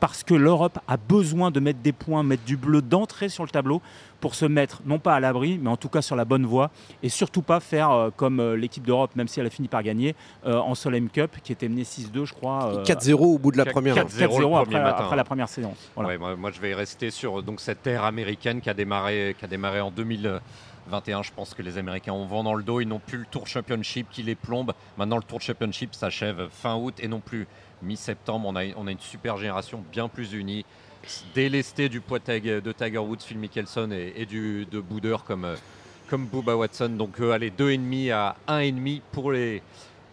parce 0.00 0.22
que 0.22 0.34
l'Europe 0.34 0.78
a 0.88 0.96
besoin 0.96 1.50
de 1.50 1.60
mettre 1.60 1.80
des 1.80 1.92
points, 1.92 2.22
mettre 2.22 2.44
du 2.44 2.56
bleu 2.56 2.82
d'entrée 2.82 3.28
sur 3.28 3.44
le 3.44 3.50
tableau 3.50 3.80
pour 4.20 4.34
se 4.34 4.44
mettre, 4.44 4.80
non 4.86 4.98
pas 4.98 5.14
à 5.14 5.20
l'abri, 5.20 5.58
mais 5.60 5.70
en 5.70 5.76
tout 5.76 5.88
cas 5.88 6.02
sur 6.02 6.16
la 6.16 6.24
bonne 6.24 6.46
voie, 6.46 6.70
et 7.02 7.08
surtout 7.08 7.42
pas 7.42 7.60
faire 7.60 7.90
euh, 7.90 8.10
comme 8.14 8.40
euh, 8.40 8.56
l'équipe 8.56 8.84
d'Europe, 8.84 9.14
même 9.14 9.28
si 9.28 9.40
elle 9.40 9.46
a 9.46 9.50
fini 9.50 9.68
par 9.68 9.82
gagner, 9.82 10.14
euh, 10.46 10.56
en 10.58 10.74
Solheim 10.74 11.08
Cup, 11.08 11.36
qui 11.42 11.52
était 11.52 11.68
menée 11.68 11.82
6-2, 11.82 12.24
je 12.24 12.32
crois. 12.32 12.82
4-0 12.84 13.14
au 13.14 13.38
bout 13.38 13.52
de 13.52 13.58
la 13.58 13.66
première. 13.66 13.94
4-0 13.94 14.60
après, 14.60 14.76
après, 14.76 15.16
la 15.16 15.24
première 15.24 15.48
séance. 15.48 15.90
moi, 15.96 16.50
je 16.50 16.60
vais 16.60 16.74
rester 16.74 17.10
sur 17.10 17.42
donc, 17.42 17.60
cette 17.60 17.86
ère 17.86 18.04
américaine 18.04 18.60
qui 18.60 18.70
a 18.70 18.74
démarré, 18.74 19.36
qui 19.38 19.44
a 19.44 19.48
démarré 19.48 19.80
en 19.80 19.90
2021. 20.86 21.22
Je 21.22 21.32
pense 21.32 21.54
que 21.54 21.62
les 21.62 21.78
Américains 21.78 22.12
ont 22.12 22.26
vent 22.26 22.42
dans 22.42 22.54
le 22.54 22.62
dos. 22.62 22.80
Ils 22.80 22.88
n'ont 22.88 22.98
plus 22.98 23.18
le 23.18 23.26
Tour 23.26 23.46
Championship 23.46 24.08
qui 24.10 24.22
les 24.22 24.34
plombe. 24.34 24.72
Maintenant, 24.96 25.16
le 25.16 25.22
Tour 25.22 25.40
Championship 25.40 25.94
s'achève 25.94 26.48
fin 26.50 26.76
août 26.76 26.94
et 26.98 27.08
non 27.08 27.20
plus 27.20 27.46
mi-septembre. 27.82 28.48
On 28.48 28.56
a, 28.56 28.64
on 28.76 28.86
a 28.86 28.90
une 28.90 29.00
super 29.00 29.36
génération 29.36 29.82
bien 29.92 30.08
plus 30.08 30.32
unie 30.32 30.64
délesté 31.34 31.88
du 31.88 32.00
poids 32.00 32.18
de 32.18 32.72
Tiger 32.72 32.98
Woods, 32.98 33.20
Phil 33.24 33.38
Mickelson 33.38 33.90
et, 33.92 34.26
du, 34.26 34.66
de 34.66 34.80
Bouder 34.80 35.16
comme, 35.26 35.44
euh, 35.44 35.56
comme 36.08 36.26
Bubba 36.26 36.56
Watson. 36.56 36.90
Donc 36.90 37.20
euh, 37.20 37.32
allez, 37.32 37.50
2,5 37.50 38.12
à 38.12 38.36
1,5 38.48 39.00
pour 39.12 39.32
les, 39.32 39.62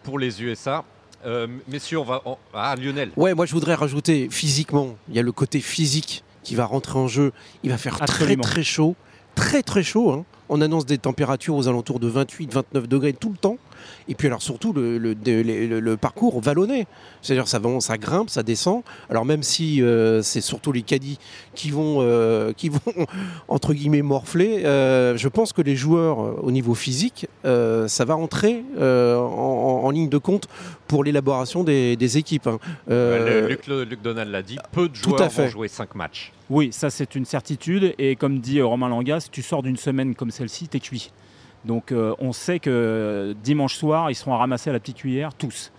pour 0.02 0.18
les 0.18 0.42
USA. 0.42 0.84
Euh, 1.26 1.46
messieurs, 1.68 1.98
on 1.98 2.04
va. 2.04 2.22
Ah, 2.52 2.74
Lionel. 2.76 3.10
Ouais, 3.16 3.34
moi 3.34 3.46
je 3.46 3.52
voudrais 3.52 3.74
rajouter 3.74 4.28
physiquement. 4.30 4.96
Il 5.08 5.14
y 5.14 5.18
a 5.18 5.22
le 5.22 5.32
côté 5.32 5.60
physique 5.60 6.22
qui 6.42 6.54
va 6.54 6.66
rentrer 6.66 6.98
en 6.98 7.08
jeu. 7.08 7.32
Il 7.62 7.70
va 7.70 7.78
faire 7.78 7.98
très 8.00 8.36
très 8.36 8.62
chaud. 8.62 8.94
Très 9.34 9.62
très 9.62 9.82
chaud. 9.82 10.10
Hein. 10.10 10.24
On 10.48 10.60
annonce 10.60 10.86
des 10.86 10.98
températures 10.98 11.56
aux 11.56 11.68
alentours 11.68 12.00
de 12.00 12.10
28-29 12.10 12.86
degrés 12.86 13.12
tout 13.12 13.30
le 13.30 13.36
temps. 13.36 13.56
Et 14.08 14.14
puis 14.14 14.26
alors 14.26 14.42
surtout 14.42 14.72
le, 14.72 14.98
le, 14.98 15.96
parcours 15.96 16.40
vallonné. 16.40 16.86
C'est-à-dire 17.22 17.48
ça, 17.48 17.60
ça 17.80 17.98
grimpe, 17.98 18.30
ça 18.30 18.42
descend. 18.42 18.82
Alors 19.10 19.24
même 19.24 19.42
si 19.42 19.82
euh, 19.82 20.22
c'est 20.22 20.40
surtout 20.40 20.72
les 20.72 20.82
caddies 20.82 21.18
qui 21.54 21.70
vont, 21.70 21.98
euh, 22.00 22.52
qui 22.56 22.68
vont 22.68 22.80
entre 23.48 23.74
guillemets 23.74 24.02
morfler, 24.02 24.64
euh, 24.64 25.16
je 25.16 25.28
pense 25.28 25.52
que 25.52 25.62
les 25.62 25.76
joueurs 25.76 26.44
au 26.44 26.50
niveau 26.50 26.74
physique, 26.74 27.26
ça 27.44 28.04
va 28.04 28.16
entrer 28.16 28.64
en, 28.78 29.90
ligne 29.90 30.08
de 30.08 30.18
compte 30.18 30.48
pour 30.88 31.04
l'élaboration 31.04 31.64
des, 31.64 32.18
équipes. 32.18 32.46
Hein. 32.46 32.58
Luc, 33.48 33.66
Luc, 33.66 34.02
Donald 34.02 34.30
l'a 34.30 34.42
dit, 34.42 34.58
peu 34.72 34.88
de 34.88 34.94
joueurs 34.94 35.28
vont 35.28 35.48
jouer 35.48 35.68
5 35.68 35.94
matchs. 35.94 36.32
Oui, 36.50 36.70
ça 36.72 36.90
c'est 36.90 37.14
une 37.14 37.24
certitude. 37.24 37.94
Et 37.98 38.16
comme 38.16 38.40
dit 38.40 38.60
Romain 38.60 38.88
Langas, 38.88 39.28
tu 39.30 39.42
sors 39.42 39.62
d'une 39.62 39.76
semaine 39.76 40.14
comme 40.14 40.30
celle-ci, 40.30 40.68
t'es 40.68 40.80
cuit. 40.80 41.10
Donc 41.64 41.92
euh, 41.92 42.14
on 42.18 42.32
sait 42.32 42.60
que 42.60 43.34
dimanche 43.42 43.76
soir, 43.76 44.10
ils 44.10 44.14
seront 44.14 44.36
ramassés 44.36 44.70
à 44.70 44.72
la 44.72 44.80
petite 44.80 44.98
cuillère, 44.98 45.34
tous. 45.34 45.72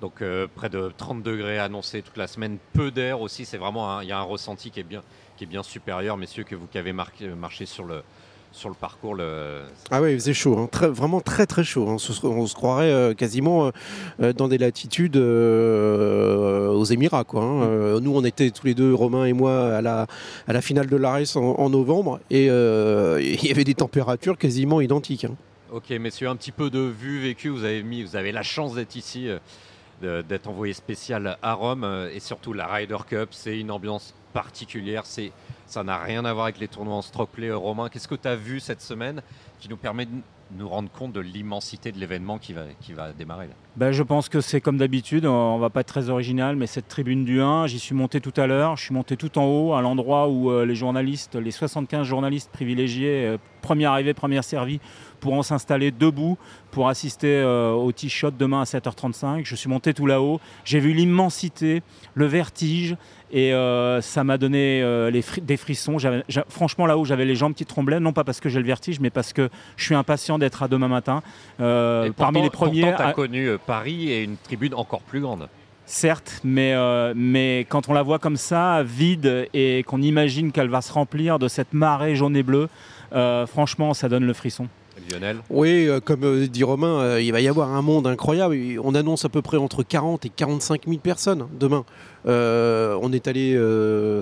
Donc 0.00 0.22
près 0.54 0.70
de 0.70 0.90
30 0.96 1.22
degrés 1.22 1.58
annoncés 1.58 2.00
toute 2.00 2.16
la 2.16 2.26
semaine, 2.26 2.56
peu 2.72 2.90
d'air 2.90 3.20
aussi. 3.20 3.44
C'est 3.44 3.58
vraiment 3.58 4.00
il 4.00 4.08
y 4.08 4.12
a 4.12 4.18
un 4.18 4.22
ressenti 4.22 4.70
qui 4.70 4.80
est 4.80 4.84
bien, 4.84 5.02
qui 5.36 5.44
est 5.44 5.46
bien 5.46 5.62
supérieur, 5.62 6.16
messieurs, 6.16 6.44
que 6.44 6.54
vous 6.54 6.66
qui 6.66 6.78
avez 6.78 6.94
marché 6.94 7.66
sur 7.66 7.84
le, 7.84 8.02
sur 8.52 8.68
le 8.68 8.74
parcours. 8.74 9.14
Le... 9.14 9.62
Ah 9.90 10.02
oui, 10.02 10.12
il 10.12 10.18
faisait 10.18 10.34
chaud, 10.34 10.58
hein. 10.58 10.68
très, 10.70 10.88
vraiment 10.88 11.20
très 11.20 11.46
très 11.46 11.64
chaud. 11.64 11.88
Hein. 11.88 11.96
On, 12.24 12.46
se, 12.46 12.54
croirait 12.54 12.90
euh, 12.90 13.14
quasiment 13.14 13.66
euh, 13.66 13.70
euh, 14.20 14.32
dans 14.32 14.48
des 14.48 14.58
latitudes 14.58 15.16
aux 15.16 16.84
Émirats. 16.84 17.24
Quoi, 17.24 17.42
hein. 17.42 18.00
Nous, 18.00 18.14
on 18.14 18.24
était 18.24 18.50
tous 18.50 18.66
les 18.66 18.74
deux, 18.74 18.92
Romain 18.92 19.24
et 19.24 19.32
moi, 19.32 19.76
à 19.76 19.82
la, 19.82 20.06
à 20.46 20.52
la 20.52 20.60
finale 20.60 20.86
de 20.86 20.96
l'ARES 20.96 21.36
en, 21.36 21.40
en, 21.40 21.70
novembre 21.70 22.20
et 22.30 22.46
il 22.46 23.44
y 23.44 23.50
avait 23.50 23.64
des 23.64 23.74
températures 23.74 24.36
quasiment 24.36 24.80
identiques. 24.80 25.26
Ok, 25.72 25.90
messieurs, 25.90 26.28
un 26.28 26.36
petit 26.36 26.52
peu 26.52 26.68
de 26.68 26.80
vue 26.80 27.20
vécue. 27.20 27.48
Vous 27.48 27.64
avez, 27.64 27.82
mis, 27.82 28.02
vous 28.02 28.16
avez 28.16 28.32
la 28.32 28.42
chance 28.42 28.74
d'être 28.74 28.96
ici, 28.96 29.28
d'être 30.02 30.48
envoyé 30.48 30.72
spécial 30.72 31.38
à 31.42 31.54
Rome 31.54 32.08
et 32.12 32.18
surtout 32.18 32.52
la 32.52 32.66
Ryder 32.66 32.98
Cup. 33.08 33.28
C'est 33.30 33.58
une 33.58 33.70
ambiance 33.70 34.14
particulière. 34.32 35.02
C'est 35.04 35.30
ça 35.70 35.84
n'a 35.84 35.98
rien 35.98 36.24
à 36.24 36.32
voir 36.32 36.46
avec 36.46 36.58
les 36.58 36.68
tournois 36.68 36.96
en 36.96 37.02
stroke 37.02 37.30
play. 37.30 37.50
Romain, 37.52 37.88
qu'est-ce 37.88 38.08
que 38.08 38.16
tu 38.16 38.26
as 38.26 38.34
vu 38.34 38.58
cette 38.58 38.82
semaine 38.82 39.22
qui 39.60 39.68
nous 39.68 39.76
permet 39.76 40.06
de 40.06 40.10
nous 40.56 40.68
rendre 40.68 40.90
compte 40.90 41.12
de 41.12 41.20
l'immensité 41.20 41.92
de 41.92 41.98
l'événement 41.98 42.38
qui 42.38 42.52
va, 42.52 43.12
démarrer 43.16 43.48
ben, 43.76 43.92
Je 43.92 44.02
pense 44.02 44.28
que 44.28 44.40
c'est 44.40 44.60
comme 44.60 44.78
d'habitude, 44.78 45.26
on 45.26 45.58
va 45.58 45.70
pas 45.70 45.80
être 45.80 45.86
très 45.86 46.10
original, 46.10 46.56
mais 46.56 46.66
cette 46.66 46.88
tribune 46.88 47.24
du 47.24 47.40
1, 47.40 47.68
j'y 47.68 47.78
suis 47.78 47.94
monté 47.94 48.20
tout 48.20 48.32
à 48.36 48.48
l'heure, 48.48 48.76
je 48.76 48.82
suis 48.82 48.94
monté 48.94 49.16
tout 49.16 49.38
en 49.38 49.44
haut, 49.44 49.74
à 49.74 49.80
l'endroit 49.80 50.28
où 50.28 50.50
euh, 50.50 50.66
les 50.66 50.74
journalistes, 50.74 51.36
les 51.36 51.52
75 51.52 52.04
journalistes 52.04 52.50
privilégiés, 52.50 53.26
euh, 53.26 53.38
première 53.60 53.92
arrivée, 53.92 54.14
première 54.14 54.44
servie, 54.44 54.80
pourront 55.20 55.42
s'installer 55.42 55.92
debout 55.92 56.36
pour 56.72 56.88
assister 56.88 57.28
euh, 57.28 57.70
au 57.70 57.92
t-shot 57.92 58.32
demain 58.32 58.62
à 58.62 58.64
7h35. 58.64 59.42
Je 59.44 59.54
suis 59.54 59.68
monté 59.68 59.94
tout 59.94 60.06
là-haut, 60.06 60.40
j'ai 60.64 60.80
vu 60.80 60.92
l'immensité, 60.92 61.82
le 62.14 62.26
vertige, 62.26 62.96
et 63.30 63.54
euh, 63.54 64.00
ça 64.00 64.24
m'a 64.24 64.38
donné 64.38 64.82
euh, 64.82 65.10
les 65.10 65.22
des 65.42 65.56
frissons. 65.56 65.98
franchement, 66.48 66.86
là-haut, 66.86 67.04
j'avais 67.04 67.24
les 67.24 67.36
jambes 67.36 67.54
qui 67.54 67.64
tremblaient, 67.64 68.00
non 68.00 68.12
pas 68.12 68.24
parce 68.24 68.40
que 68.40 68.48
j'ai 68.48 68.58
le 68.58 68.66
vertige, 68.66 68.98
mais 68.98 69.10
parce 69.10 69.32
que 69.32 69.48
je 69.76 69.84
suis 69.84 69.94
impatient 69.94 70.38
d'être 70.38 70.64
à 70.64 70.68
demain 70.68 70.88
matin. 70.88 71.22
parmi 71.58 72.42
les 72.42 72.50
premiers. 72.50 72.94
tu 72.96 73.02
as 73.02 73.12
connu 73.12 73.50
Paris 73.66 74.10
et 74.10 74.24
une 74.24 74.36
tribune 74.36 74.74
encore 74.74 75.02
plus 75.02 75.20
grande. 75.20 75.48
Certes, 75.86 76.40
mais, 76.44 76.72
mais 77.16 77.66
quand 77.68 77.88
on 77.88 77.92
la 77.92 78.02
voit 78.02 78.20
comme 78.20 78.36
ça, 78.36 78.84
vide, 78.84 79.48
et 79.52 79.82
qu'on 79.82 80.00
imagine 80.00 80.52
qu'elle 80.52 80.68
va 80.68 80.82
se 80.82 80.92
remplir 80.92 81.40
de 81.40 81.48
cette 81.48 81.72
marée 81.72 82.14
jaune 82.14 82.36
et 82.36 82.44
bleue, 82.44 82.68
franchement, 83.12 83.94
ça 83.94 84.08
donne 84.08 84.24
le 84.24 84.32
frisson. 84.32 84.68
Lionel 85.08 85.38
Oui, 85.50 85.86
euh, 85.86 86.00
comme 86.00 86.24
euh, 86.24 86.46
dit 86.46 86.64
Romain, 86.64 87.00
euh, 87.00 87.22
il 87.22 87.32
va 87.32 87.40
y 87.40 87.48
avoir 87.48 87.70
un 87.74 87.82
monde 87.82 88.06
incroyable. 88.06 88.56
On 88.82 88.94
annonce 88.94 89.24
à 89.24 89.28
peu 89.28 89.42
près 89.42 89.56
entre 89.56 89.82
40 89.82 90.26
et 90.26 90.28
45 90.28 90.86
000 90.86 90.98
personnes 90.98 91.46
demain. 91.58 91.84
on 92.26 93.12
est 93.12 93.28
allé 93.28 93.58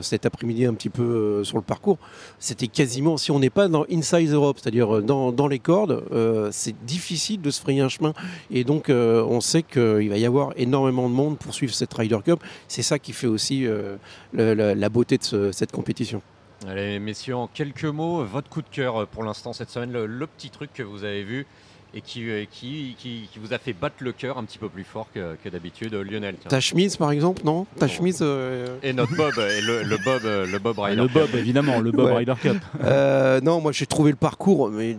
cet 0.03 0.27
après-midi 0.27 0.66
un 0.66 0.74
petit 0.74 0.88
peu 0.88 1.42
sur 1.44 1.57
le 1.57 1.62
parcours. 1.62 1.98
C'était 2.38 2.68
quasiment, 2.68 3.16
si 3.16 3.31
on 3.31 3.38
n'est 3.38 3.51
pas 3.51 3.68
dans 3.68 3.85
Inside 3.90 4.31
Europe, 4.31 4.59
c'est-à-dire 4.61 5.03
dans, 5.03 5.48
les 5.48 5.59
cordes, 5.59 6.05
c'est 6.53 6.77
difficile 6.85 7.40
de 7.40 7.51
se 7.51 7.61
frayer 7.61 7.81
un 7.81 7.88
chemin. 7.88 8.12
Et 8.51 8.64
donc, 8.64 8.88
on 8.88 9.40
sait 9.40 9.62
qu'il 9.62 10.09
va 10.09 10.16
y 10.16 10.27
avoir 10.27 10.53
énormément 10.57 11.09
de 11.09 11.14
monde 11.14 11.38
pour 11.38 11.55
suivre 11.55 11.74
cette 11.74 11.92
Ryder 11.92 12.18
Cup. 12.24 12.40
C'est 12.68 12.83
ça 12.83 12.98
qui 12.98 13.12
fait 13.12 13.27
aussi 13.27 13.66
la, 14.33 14.88
beauté 14.88 15.18
de 15.18 15.51
cette 15.53 15.72
compétition. 15.72 16.22
Allez, 16.66 16.99
messieurs, 16.99 17.37
en 17.37 17.47
quelques 17.47 17.85
mots, 17.85 18.25
votre 18.25 18.49
coup 18.49 18.62
de 18.62 18.68
cœur 18.68 18.97
euh, 18.97 19.07
pour 19.07 19.23
l'instant 19.23 19.53
cette 19.53 19.71
semaine, 19.71 19.92
le, 19.92 20.27
petit 20.27 20.51
truc 20.51 20.71
que 20.75 20.83
vous 20.83 21.05
avez 21.05 21.23
vu 21.23 21.47
et 21.94 22.01
qui, 22.01 22.29
euh, 22.29 22.44
qui, 22.51 22.97
qui, 22.99 23.29
vous 23.37 23.53
a 23.53 23.59
fait 23.59 23.73
battre 23.73 23.97
le 24.01 24.11
cœur 24.12 24.38
un 24.38 24.44
petit 24.44 24.59
peu 24.59 24.68
plus 24.68 24.83
fort 24.83 25.07
que, 25.14 25.49
d'habitude, 25.49 25.94
euh, 25.94 26.03
Lionel. 26.03 26.35
Ta 26.49 26.61
chemise, 26.61 26.97
par 26.97 27.12
exemple, 27.12 27.42
non 27.44 27.66
Ta 27.79 27.87
chemise. 27.87 28.23
Et 28.83 28.92
notre 28.92 29.14
Bob, 29.14 29.35
et 29.38 29.61
le, 29.61 30.05
Bob, 30.05 30.23
le 30.25 30.59
Bob 30.59 30.79
Ryder. 30.81 31.01
Le 31.01 31.09
Bob, 31.09 31.35
évidemment, 31.35 31.79
le 31.79 31.92
Bob 31.92 32.12
Ryder 32.12 32.35
Cup. 32.42 32.57
non, 33.44 33.61
moi 33.61 33.71
j'ai 33.73 33.87
trouvé 33.87 34.11
le 34.11 34.16
parcours 34.16 34.71
mais, 34.71 34.97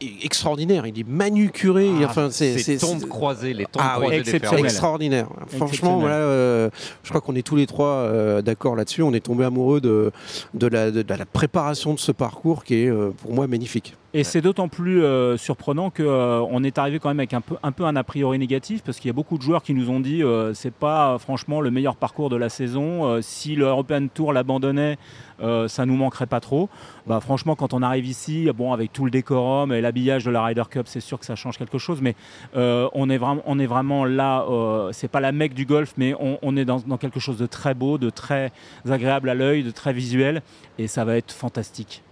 extraordinaire. 0.00 0.86
Il 0.86 0.98
est 0.98 1.08
manucuré. 1.08 1.90
Ah, 2.00 2.06
enfin, 2.06 2.28
c'est 2.30 2.58
ces 2.58 2.78
tombes 2.78 3.06
croisées, 3.06 3.54
les 3.54 3.64
tombes 3.64 3.82
ah, 3.84 3.98
croisées 4.00 4.36
extraordinaire. 4.58 5.28
Franchement, 5.48 5.98
voilà, 5.98 6.16
euh, 6.16 6.70
je 7.02 7.08
crois 7.08 7.20
qu'on 7.20 7.34
est 7.34 7.42
tous 7.42 7.56
les 7.56 7.66
trois 7.66 7.86
euh, 7.86 8.42
d'accord 8.42 8.76
là-dessus. 8.76 9.02
On 9.02 9.12
est 9.12 9.20
tombé 9.20 9.44
amoureux 9.44 9.80
de, 9.80 10.12
de, 10.54 10.66
la, 10.66 10.90
de, 10.90 11.04
la, 11.08 11.26
préparation 11.26 11.94
de 11.94 11.98
ce 11.98 12.12
parcours 12.12 12.64
qui 12.64 12.74
est 12.84 12.90
euh, 12.90 13.10
pour 13.22 13.32
moi 13.32 13.46
magnifique. 13.46 13.94
Et 14.14 14.24
c'est 14.24 14.40
d'autant 14.40 14.68
plus 14.68 15.02
euh, 15.02 15.36
surprenant 15.36 15.90
qu'on 15.90 16.02
euh, 16.02 16.62
est 16.62 16.78
arrivé 16.78 16.98
quand 16.98 17.10
même 17.10 17.20
avec 17.20 17.34
un 17.34 17.42
peu, 17.42 17.56
un 17.62 17.72
peu 17.72 17.84
un 17.84 17.94
a 17.94 18.02
priori 18.02 18.38
négatif 18.38 18.82
parce 18.82 18.98
qu'il 18.98 19.08
y 19.08 19.10
a 19.10 19.12
beaucoup 19.12 19.36
de 19.36 19.42
joueurs 19.42 19.62
qui 19.62 19.74
nous 19.74 19.90
ont 19.90 20.00
dit 20.00 20.22
euh, 20.22 20.54
c'est 20.54 20.72
pas 20.72 21.18
franchement 21.18 21.60
le 21.60 21.70
meilleur 21.70 21.94
parcours 21.94 22.30
de 22.30 22.36
la 22.36 22.48
saison. 22.48 23.20
si 23.20 23.54
le 23.54 23.66
European 23.66 24.06
Tour 24.08 24.32
l'abandonnait, 24.32 24.96
ça 25.40 25.86
nous 25.86 25.94
manquerait 25.94 26.26
pas 26.26 26.40
trop. 26.40 26.68
Bah, 27.06 27.20
franchement, 27.20 27.54
quand 27.54 27.74
on 27.74 27.82
arrive 27.82 28.06
ici, 28.06 28.48
bon, 28.54 28.72
avec 28.72 28.92
tout 28.92 29.04
le 29.04 29.10
décorum 29.10 29.72
et 29.72 29.80
l'habillage 29.80 30.24
de 30.24 30.30
la 30.30 30.42
Ryder 30.42 30.64
Cup, 30.70 30.86
c'est 30.88 31.00
sûr 31.00 31.18
que 31.18 31.26
ça 31.26 31.36
change 31.36 31.58
quelque 31.58 31.78
chose. 31.78 32.00
Mais 32.00 32.16
on, 32.54 33.10
est 33.10 33.18
vraiment, 33.18 33.42
on 33.46 33.58
est 33.58 33.66
vraiment 33.66 34.04
là, 34.04 34.46
c'est 34.92 35.08
pas 35.08 35.20
la 35.20 35.32
mecque 35.32 35.54
du 35.54 35.66
golf, 35.66 35.94
mais 35.96 36.14
on, 36.18 36.38
on 36.42 36.56
est 36.56 36.64
dans, 36.64 36.80
dans, 36.80 36.96
quelque 36.96 37.20
chose 37.20 37.36
de 37.36 37.46
très 37.46 37.74
beau, 37.74 37.98
de 37.98 38.10
très 38.10 38.52
agréable 38.88 39.28
à 39.28 39.34
l'œil, 39.34 39.62
de 39.62 39.70
très 39.70 39.92
visuel 39.92 40.42
et 40.78 40.86
ça 40.86 41.04
va 41.04 41.16
être 41.16 41.32
fantastique. 41.32 42.02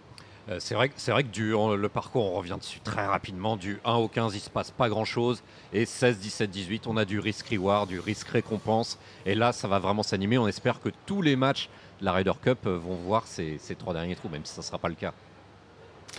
Euh, 0.48 0.58
c'est 0.60 0.74
vrai, 0.74 0.90
vrai, 1.08 1.24
que 1.24 1.28
du, 1.28 1.50
le 1.50 1.88
parcours, 1.88 2.32
on 2.32 2.36
revient 2.36 2.56
dessus 2.58 2.80
très 2.80 3.04
rapidement. 3.04 3.56
Du 3.56 3.80
1 3.84 3.94
au 3.94 4.08
15, 4.08 4.34
il 4.34 4.40
se 4.40 4.50
passe 4.50 4.70
pas 4.70 4.88
grand-chose. 4.88 5.42
Et 5.72 5.86
16, 5.86 6.18
17, 6.18 6.50
18, 6.50 6.86
on 6.86 6.96
a 6.96 7.04
du 7.04 7.18
risk-reward, 7.18 7.88
du 7.88 7.98
risque-récompense. 7.98 8.98
Et 9.24 9.34
là, 9.34 9.52
ça 9.52 9.66
va 9.66 9.78
vraiment 9.78 10.04
s'animer. 10.04 10.38
On 10.38 10.46
espère 10.46 10.80
que 10.80 10.90
tous 11.04 11.20
les 11.20 11.34
matchs 11.34 11.68
de 12.00 12.04
la 12.04 12.12
Ryder 12.12 12.32
Cup 12.40 12.58
euh, 12.66 12.78
vont 12.78 12.94
voir 12.94 13.26
ces, 13.26 13.58
ces 13.58 13.74
trois 13.74 13.92
derniers 13.92 14.14
trous, 14.14 14.28
même 14.28 14.44
si 14.44 14.52
ça 14.52 14.60
ne 14.60 14.66
sera 14.66 14.78
pas 14.78 14.88
le 14.88 14.94
cas. 14.94 15.12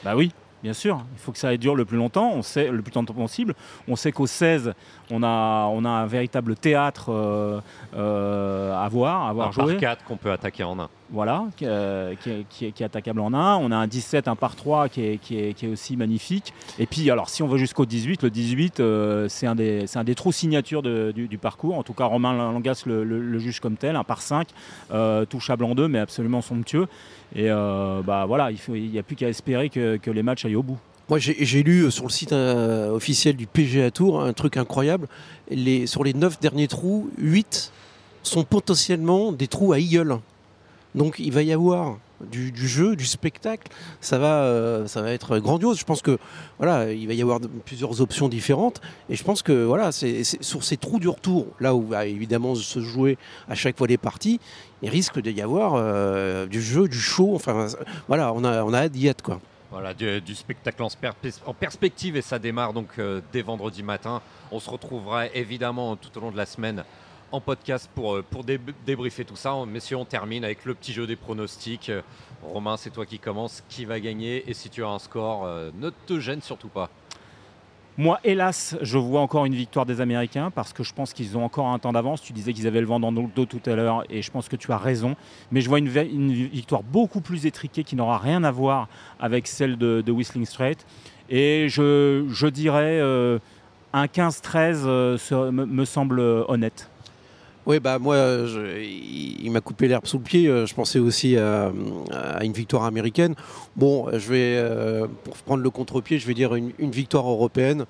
Bah 0.04 0.16
oui, 0.16 0.32
Bien 0.64 0.74
sûr, 0.74 1.06
il 1.14 1.20
faut 1.20 1.32
que 1.32 1.38
ça 1.38 1.56
dure 1.56 1.76
le 1.76 1.86
plus 1.86 1.98
longtemps, 1.98 2.32
on 2.34 2.42
sait, 2.42 2.72
le 2.72 2.82
plus 2.82 2.92
longtemps 2.92 3.14
possible. 3.14 3.54
On 3.88 3.96
sait 3.96 4.12
qu'au 4.12 4.26
16, 4.26 4.74
on 5.12 5.22
a, 5.22 5.68
on 5.68 5.86
a 5.86 5.90
un 5.90 6.08
véritable 6.08 6.56
théâtre 6.56 7.12
euh, 7.12 7.62
euh, 7.96 8.76
à 8.76 8.90
voir, 8.90 9.28
à 9.28 9.34
voir 9.34 9.50
un 9.50 9.52
jouer. 9.52 9.74
par 9.74 9.82
4 9.82 10.04
qu'on 10.04 10.18
peut 10.18 10.32
attaquer 10.32 10.64
en 10.64 10.80
1. 10.80 10.90
Voilà, 11.10 11.46
euh, 11.62 12.16
qui, 12.50 12.66
est, 12.66 12.82
attaquable 12.82 13.22
en 13.22 13.34
1. 13.34 13.56
On 13.58 13.72
a 13.72 13.78
un 13.78 13.88
17, 13.88 14.28
un 14.28 14.36
par 14.36 14.56
3 14.56 14.90
qui 14.90 15.02
est, 15.02 15.68
aussi 15.72 15.96
magnifique. 15.96 16.54
Et 16.80 16.86
puis, 16.86 17.10
alors, 17.10 17.30
si 17.30 17.44
on 17.44 17.48
va 17.48 17.58
jusqu'au 17.58 17.86
18, 17.86 18.24
le 18.24 18.30
18, 18.30 18.82
c'est 19.30 19.48
un, 19.48 19.56
des, 19.56 20.16
trous 20.16 20.34
signatures 20.34 20.84
du, 20.84 21.38
parcours. 21.42 21.78
En 21.78 21.84
tout 21.84 21.94
cas, 21.94 22.06
Romain 22.06 22.34
Langas 22.34 22.84
le, 22.86 23.40
juge 23.40 23.60
comme 23.62 23.78
tel, 23.78 23.96
un 23.96 24.04
par 24.04 24.22
5, 24.22 24.48
touchable 25.30 25.64
en 25.64 25.76
2, 25.76 25.88
mais 25.88 26.00
absolument 26.00 26.42
somptueux. 26.42 26.88
Et 27.36 27.50
euh, 27.50 28.02
bah 28.04 28.26
voilà, 28.26 28.50
il 28.52 28.90
n'y 28.90 29.00
a 29.00 29.04
plus 29.04 29.16
qu'à 29.16 29.30
espérer 29.30 29.70
que, 29.70 30.00
les 30.10 30.24
matchs 30.24 30.46
aillent 30.46 30.56
au 30.56 30.64
bout. 30.64 30.78
Moi, 31.10 31.20
j'ai 31.20 31.64
lu 31.64 31.84
euh, 31.84 31.90
sur 31.90 32.04
le 32.04 32.10
site 32.10 32.34
euh, 32.34 32.92
officiel 32.92 33.36
du 33.36 33.48
PGA 33.48 33.92
Tour 33.92 34.22
un 34.22 34.34
truc 34.34 34.58
incroyable. 34.58 35.08
Sur 35.86 36.04
les 36.04 36.14
9 36.14 36.40
derniers 36.40 36.68
trous, 36.68 37.10
8 37.18 37.72
sont 38.24 38.44
potentiellement 38.44 39.32
des 39.32 39.48
trous 39.48 39.72
à 39.74 39.80
eagle. 39.80 40.20
Donc, 40.96 41.20
il 41.20 41.32
va 41.32 41.44
y 41.44 41.52
avoir 41.52 41.98
du, 42.22 42.68
jeu, 42.68 42.96
du 42.96 43.06
spectacle. 43.06 43.72
Ça 44.02 44.18
va, 44.18 44.88
ça 44.88 45.02
va 45.02 45.12
être 45.12 45.38
grandiose. 45.40 45.80
Je 45.80 45.86
pense 45.86 46.02
que 46.02 46.18
voilà, 46.58 46.92
il 46.92 47.08
va 47.08 47.14
y 47.14 47.22
avoir 47.22 47.40
plusieurs 47.66 48.02
options 48.02 48.30
différentes. 48.30 48.82
Et 49.10 49.16
je 49.16 49.24
pense 49.24 49.42
que 49.42 49.66
voilà, 49.66 49.92
c'est 49.92 50.24
sur 50.24 50.64
ces 50.64 50.78
trous 50.78 51.00
du 51.00 51.08
retour, 51.08 51.48
là 51.60 51.76
où 51.76 51.88
va 51.88 52.06
évidemment 52.06 52.56
se 52.56 52.80
jouer 52.80 53.18
à 53.48 53.56
chaque 53.56 53.78
fois 53.78 53.88
les 53.88 53.98
parties, 53.98 54.40
il 54.82 54.90
risque 54.90 55.20
d'y 55.20 55.42
avoir 55.42 55.74
euh, 55.76 56.46
du 56.46 56.62
jeu, 56.62 56.88
du 56.88 57.00
show. 57.00 57.36
Enfin, 57.36 57.68
voilà, 58.08 58.34
on 58.34 58.44
a, 58.44 58.64
on 58.64 58.74
hâte 58.74 58.92
d'y 58.92 59.08
être, 59.08 59.22
quoi. 59.22 59.40
Voilà, 59.70 59.94
du, 59.94 60.34
spectacle 60.34 60.82
en, 60.82 61.54
perspective 61.54 62.16
et 62.16 62.22
ça 62.22 62.40
démarre 62.40 62.72
donc 62.72 62.88
euh, 63.00 63.20
dès 63.34 63.42
vendredi 63.42 63.84
matin. 63.84 64.22
On 64.50 64.62
se 64.62 64.70
retrouvera 64.70 65.28
évidemment 65.28 65.98
tout 65.98 66.18
au 66.18 66.22
long 66.22 66.32
de 66.32 66.38
la 66.38 66.46
semaine 66.46 66.86
en 67.32 67.42
podcast 67.42 67.90
pour, 67.94 68.16
euh, 68.16 68.26
pour 68.30 68.44
débriefer 68.44 69.26
tout 69.26 69.36
ça. 69.36 69.54
Messieurs, 69.66 69.98
on 69.98 70.06
termine 70.06 70.44
avec 70.44 70.66
le 70.66 70.74
petit 70.74 70.94
jeu 70.94 71.08
des 71.08 71.16
pronostics. 71.16 71.92
Romain, 72.44 72.78
c'est 72.78 72.92
toi 72.92 73.06
qui 73.06 73.20
commence. 73.20 73.64
Qui 73.70 73.86
va 73.86 74.00
gagner? 74.00 74.44
Et 74.50 74.54
si 74.54 74.70
tu 74.70 74.84
as 74.84 74.90
un 74.90 75.00
score, 75.00 75.48
ne 75.80 75.90
te 75.90 76.20
gêne 76.20 76.42
surtout 76.42 76.70
pas. 76.70 76.90
Moi, 78.00 78.20
hélas, 78.24 78.78
je 78.84 79.00
vois 79.00 79.22
encore 79.22 79.46
une 79.46 79.56
victoire 79.56 79.88
des 79.88 80.02
Américains 80.02 80.52
parce 80.52 80.72
que 80.72 80.84
je 80.84 80.94
pense 80.94 81.14
qu'ils 81.14 81.36
ont 81.36 81.44
encore 81.44 81.66
un 81.66 81.80
temps 81.80 81.92
d'avance. 81.92 82.22
Tu 82.22 82.32
disais 82.32 82.54
qu'ils 82.54 82.68
avaient 82.68 82.80
le 82.80 82.86
vent 82.86 83.00
dans 83.00 83.10
le 83.10 83.28
dos 83.36 83.46
tout 83.46 83.62
à 83.66 83.76
l'heure 83.76 84.04
et 84.12 84.22
je 84.22 84.30
pense 84.30 84.48
que 84.48 84.56
tu 84.56 84.72
as 84.72 84.78
raison. 84.78 85.16
Mais 85.52 85.62
je 85.62 85.68
vois 85.68 85.80
une, 85.80 85.90
victoire 85.90 86.84
beaucoup 86.84 87.22
plus 87.22 87.48
étriquée 87.48 87.84
qui 87.84 87.96
n'aura 87.96 88.20
rien 88.20 88.44
à 88.44 88.52
voir 88.52 88.88
avec 89.20 89.48
celle 89.48 89.80
de, 89.80 90.12
Whistling 90.12 90.46
Straight. 90.46 90.86
Et 91.32 91.70
je, 91.70 92.48
dirais 92.50 93.00
euh, 93.02 93.40
un 93.94 94.06
15-13 94.06 94.84
euh, 94.86 95.18
me 95.52 95.84
semble 95.84 96.20
honnête. 96.20 96.92
Oui, 97.68 97.82
bah 97.82 98.00
moi, 98.00 98.16
il, 98.80 99.52
m'a 99.52 99.60
coupé 99.60 99.90
l'herbe 99.90 100.06
sous 100.06 100.20
le 100.20 100.24
pied. 100.24 100.48
Euh, 100.48 100.66
je 100.66 100.74
pensais 100.74 101.00
aussi 101.00 101.36
à, 101.36 101.70
une 102.42 102.54
victoire 102.54 102.86
américaine. 102.86 103.36
Bon, 103.76 104.08
je 104.10 104.30
vais, 104.30 104.56
euh, 104.56 105.06
pour 105.26 105.36
prendre 105.36 105.62
le 105.62 105.70
contre-pied, 105.70 106.18
je 106.18 106.26
vais 106.28 106.34
dire 106.34 106.56
une, 106.56 106.72
victoire 106.80 107.30
européenne, 107.30 107.84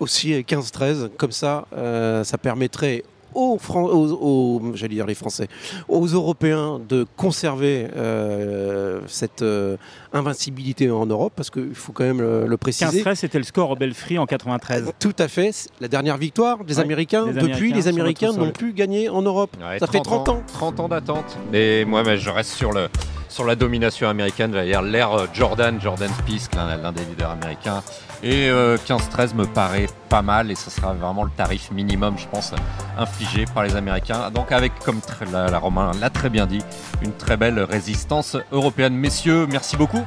aussi 0.00 0.32
15-13. 0.32 1.10
Comme 1.18 1.30
ça, 1.30 1.66
euh, 1.74 2.24
ça 2.24 2.38
permettrait 2.38 3.04
aux, 3.34 3.58
Fran- 3.58 3.84
aux- 3.84 4.12
aux- 4.60 4.72
j'allais 4.74 4.94
dire 4.94 5.06
les 5.06 5.14
Français, 5.14 5.48
aux 5.88 6.06
Européens 6.06 6.80
de 6.88 7.06
conserver 7.16 7.88
euh, 7.96 9.00
cette 9.06 9.42
euh, 9.42 9.76
invincibilité 10.12 10.90
en 10.90 11.06
Europe, 11.06 11.32
parce 11.36 11.50
qu'il 11.50 11.74
faut 11.74 11.92
quand 11.92 12.04
même 12.04 12.20
le, 12.20 12.46
le 12.46 12.56
préciser. 12.56 13.02
15-13, 13.02 13.14
c'était 13.14 13.38
le 13.38 13.44
score 13.44 13.70
au 13.70 13.76
Belfry 13.76 14.18
en 14.18 14.26
93. 14.26 14.92
Tout 14.98 15.14
à 15.18 15.28
fait. 15.28 15.52
La 15.80 15.88
dernière 15.88 16.16
victoire 16.16 16.64
des 16.64 16.76
Ouais, 16.76 16.82
Américains, 16.84 17.26
les 17.26 17.32
depuis, 17.32 17.44
Américains 17.72 17.76
les 17.76 17.88
Américains 17.88 18.32
n'ont 18.32 18.50
plus 18.50 18.72
gagné 18.72 19.08
en 19.08 19.22
Europe. 19.22 19.56
Ouais, 19.60 19.78
Ça 19.78 19.86
fait 19.86 20.00
30 20.00 20.28
ans. 20.28 20.42
30 20.52 20.80
ans 20.80 20.88
d'attente. 20.88 21.38
Mais 21.50 21.84
moi, 21.84 22.02
mais 22.04 22.16
je 22.18 22.30
reste 22.30 22.50
sur, 22.50 22.72
le, 22.72 22.88
sur 23.32 23.44
la 23.44 23.56
domination 23.56 24.08
américaine. 24.08 24.52
J'allais 24.52 24.70
dire 24.70 24.82
l'ère 24.82 25.12
euh, 25.12 25.26
Jordan, 25.32 25.80
Jordan 25.80 26.10
Spieth, 26.20 26.50
l'un 26.54 26.92
des 26.92 27.04
leaders 27.04 27.30
américains. 27.30 27.82
Et 28.22 28.48
euh, 28.48 28.76
15-13 28.86 29.34
me 29.34 29.46
paraît 29.46 29.86
pas 30.08 30.22
mal 30.22 30.50
et 30.50 30.54
ce 30.54 30.70
sera 30.70 30.92
vraiment 30.92 31.24
le 31.24 31.30
tarif 31.30 31.70
minimum, 31.72 32.14
je 32.18 32.26
pense, 32.28 32.52
infligé 32.96 33.46
par 33.52 33.64
les 33.64 33.74
Américains. 33.74 34.30
Donc 34.30 34.52
avec, 34.52 34.78
comme 34.84 35.00
la, 35.32 35.48
la 35.48 35.58
Romain 35.58 35.90
l'a 36.00 36.10
très 36.10 36.28
bien 36.28 36.46
dit, 36.46 36.60
une 37.02 37.12
très 37.12 37.36
belle 37.36 37.58
résistance 37.60 38.36
européenne. 38.52 38.94
Messieurs, 38.94 39.46
merci 39.50 39.76
beaucoup. 39.76 40.04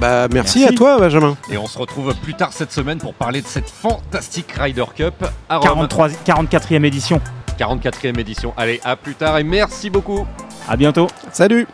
Bah, 0.00 0.28
merci, 0.32 0.60
Merci. 0.60 0.74
à 0.74 0.76
toi, 0.76 0.98
Benjamin. 0.98 1.36
Et 1.50 1.58
on 1.58 1.66
se 1.66 1.78
retrouve 1.78 2.14
plus 2.16 2.34
tard 2.34 2.52
cette 2.52 2.72
semaine 2.72 2.98
pour 2.98 3.14
parler 3.14 3.42
de 3.42 3.46
cette 3.46 3.68
fantastique 3.68 4.52
Ryder 4.52 4.84
Cup 4.94 5.26
à 5.48 5.56
Rome. 5.56 5.88
43, 5.88 6.08
44e 6.26 6.84
édition. 6.84 7.20
44e 7.58 8.18
édition. 8.18 8.54
Allez, 8.56 8.80
à 8.84 8.96
plus 8.96 9.14
tard 9.14 9.36
et 9.38 9.44
merci 9.44 9.90
beaucoup. 9.90 10.26
À 10.68 10.76
bientôt. 10.76 11.08
Salut 11.32 11.66